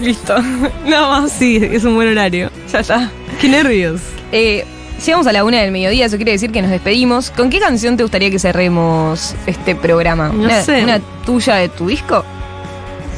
Listo. 0.02 0.34
Nada 0.86 1.20
más. 1.20 1.30
Sí, 1.32 1.56
es 1.62 1.84
un 1.84 1.94
buen 1.94 2.08
horario. 2.08 2.50
Ya 2.72 2.80
está. 2.80 3.08
Qué 3.40 3.48
nervios. 3.48 4.00
Eh, 4.32 4.64
llegamos 5.04 5.26
a 5.28 5.32
la 5.32 5.44
una 5.44 5.60
del 5.60 5.70
mediodía, 5.70 6.06
eso 6.06 6.16
quiere 6.16 6.32
decir 6.32 6.50
que 6.50 6.60
nos 6.60 6.70
despedimos. 6.72 7.30
¿Con 7.30 7.50
qué 7.50 7.60
canción 7.60 7.96
te 7.96 8.02
gustaría 8.02 8.30
que 8.30 8.38
cerremos 8.40 9.34
este 9.46 9.76
programa? 9.76 10.28
No 10.30 10.44
¿Una, 10.44 10.60
sé. 10.62 10.82
¿Una 10.82 10.98
tuya 11.24 11.54
de 11.56 11.68
tu 11.68 11.86
disco? 11.86 12.24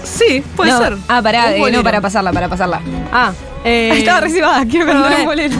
Sí, 0.04 0.42
puede 0.56 0.70
No. 0.72 0.78
ser. 0.78 0.96
Ah, 1.08 1.20
pará, 1.22 1.56
eh, 1.56 1.70
no, 1.72 1.82
para 1.82 2.00
pasarla, 2.02 2.32
para 2.32 2.48
pasarla. 2.48 2.80
Ah, 3.12 3.32
eh, 3.64 3.92
Estaba 3.96 4.20
recibada, 4.20 4.64
quiero 4.66 4.86
cantar 4.86 5.12
eh. 5.12 5.16
un 5.20 5.24
bolero. 5.24 5.56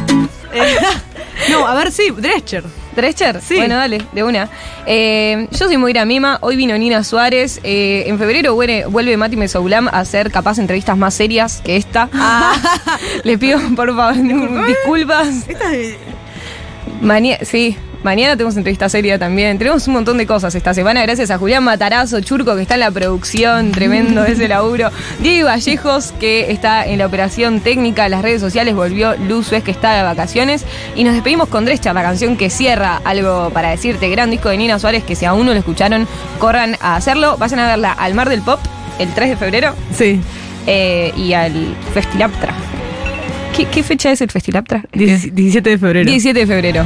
No, 1.50 1.66
a 1.66 1.74
ver, 1.74 1.92
sí, 1.92 2.10
Drescher. 2.16 2.64
¿Drescher? 2.94 3.40
Sí. 3.42 3.56
Bueno, 3.56 3.76
dale, 3.76 4.00
de 4.12 4.24
una. 4.24 4.48
Eh, 4.86 5.48
yo 5.50 5.66
soy 5.66 5.76
Moira 5.76 6.04
Mima, 6.06 6.38
hoy 6.40 6.56
vino 6.56 6.76
Nina 6.78 7.04
Suárez. 7.04 7.60
Eh, 7.62 8.04
en 8.06 8.18
febrero 8.18 8.54
vuelve, 8.54 8.86
vuelve 8.86 9.16
Mati 9.16 9.36
Mesoulam 9.36 9.88
a 9.88 9.98
hacer 10.00 10.30
capaz 10.32 10.58
entrevistas 10.58 10.96
más 10.96 11.12
serias 11.14 11.60
que 11.64 11.76
esta. 11.76 12.08
Ah. 12.14 12.54
Les 13.24 13.38
pido 13.38 13.58
por 13.76 13.94
favor 13.94 14.16
disculpas. 14.66 15.48
Esta 15.48 15.74
es- 15.74 15.96
Mañana, 17.02 17.38
sí, 17.44 17.76
mañana 18.06 18.36
tenemos 18.36 18.56
entrevista 18.56 18.88
seria 18.88 19.18
también. 19.18 19.58
Tenemos 19.58 19.88
un 19.88 19.94
montón 19.94 20.16
de 20.16 20.28
cosas 20.28 20.54
esta 20.54 20.72
semana, 20.72 21.02
gracias 21.02 21.32
a 21.32 21.38
Julián 21.38 21.64
Matarazo, 21.64 22.20
Churco, 22.20 22.54
que 22.54 22.62
está 22.62 22.74
en 22.74 22.80
la 22.80 22.92
producción, 22.92 23.72
tremendo 23.72 24.24
ese 24.32 24.46
laburo. 24.46 24.90
Diego 25.18 25.48
Vallejos, 25.48 26.14
que 26.20 26.52
está 26.52 26.86
en 26.86 26.98
la 26.98 27.06
operación 27.06 27.58
técnica, 27.58 28.08
las 28.08 28.22
redes 28.22 28.40
sociales, 28.40 28.76
volvió 28.76 29.16
Luz 29.16 29.48
Suez, 29.48 29.64
que 29.64 29.72
está 29.72 29.92
de 29.96 30.04
vacaciones. 30.04 30.64
Y 30.94 31.02
nos 31.02 31.14
despedimos 31.14 31.48
con 31.48 31.64
Drescher, 31.64 31.94
la 31.94 32.02
canción 32.02 32.36
que 32.36 32.48
cierra 32.48 33.00
algo 33.04 33.50
para 33.50 33.70
decirte, 33.70 34.08
gran 34.08 34.30
disco 34.30 34.50
de 34.50 34.56
Nina 34.56 34.78
Suárez, 34.78 35.02
que 35.02 35.16
si 35.16 35.24
aún 35.24 35.44
no 35.44 35.52
lo 35.52 35.58
escucharon, 35.58 36.06
corran 36.38 36.76
a 36.80 36.94
hacerlo. 36.94 37.36
Vayan 37.38 37.58
a 37.58 37.66
verla 37.66 37.90
al 37.90 38.14
Mar 38.14 38.28
del 38.28 38.42
Pop 38.42 38.60
el 39.00 39.12
3 39.12 39.30
de 39.30 39.36
febrero 39.36 39.74
Sí, 39.92 40.20
eh, 40.68 41.12
y 41.16 41.32
al 41.32 41.74
Festilaptra. 41.92 42.54
¿Qué, 43.56 43.64
qué 43.64 43.82
fecha 43.82 44.12
es 44.12 44.20
el 44.20 44.30
Festilaptra? 44.30 44.84
17 44.92 45.70
de 45.70 45.76
febrero. 45.76 46.08
17 46.08 46.38
de 46.38 46.46
febrero. 46.46 46.84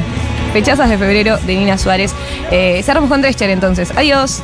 Fechazas 0.52 0.90
de 0.90 0.98
febrero 0.98 1.38
de 1.38 1.56
Nina 1.56 1.78
Suárez. 1.78 2.14
Eh, 2.50 2.82
cerramos 2.82 3.08
con 3.08 3.22
Drescher 3.22 3.50
entonces. 3.50 3.92
Adiós. 3.96 4.42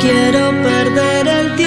quiero 0.00 0.50
perder 0.62 1.28
el 1.28 1.56
tiempo. 1.56 1.65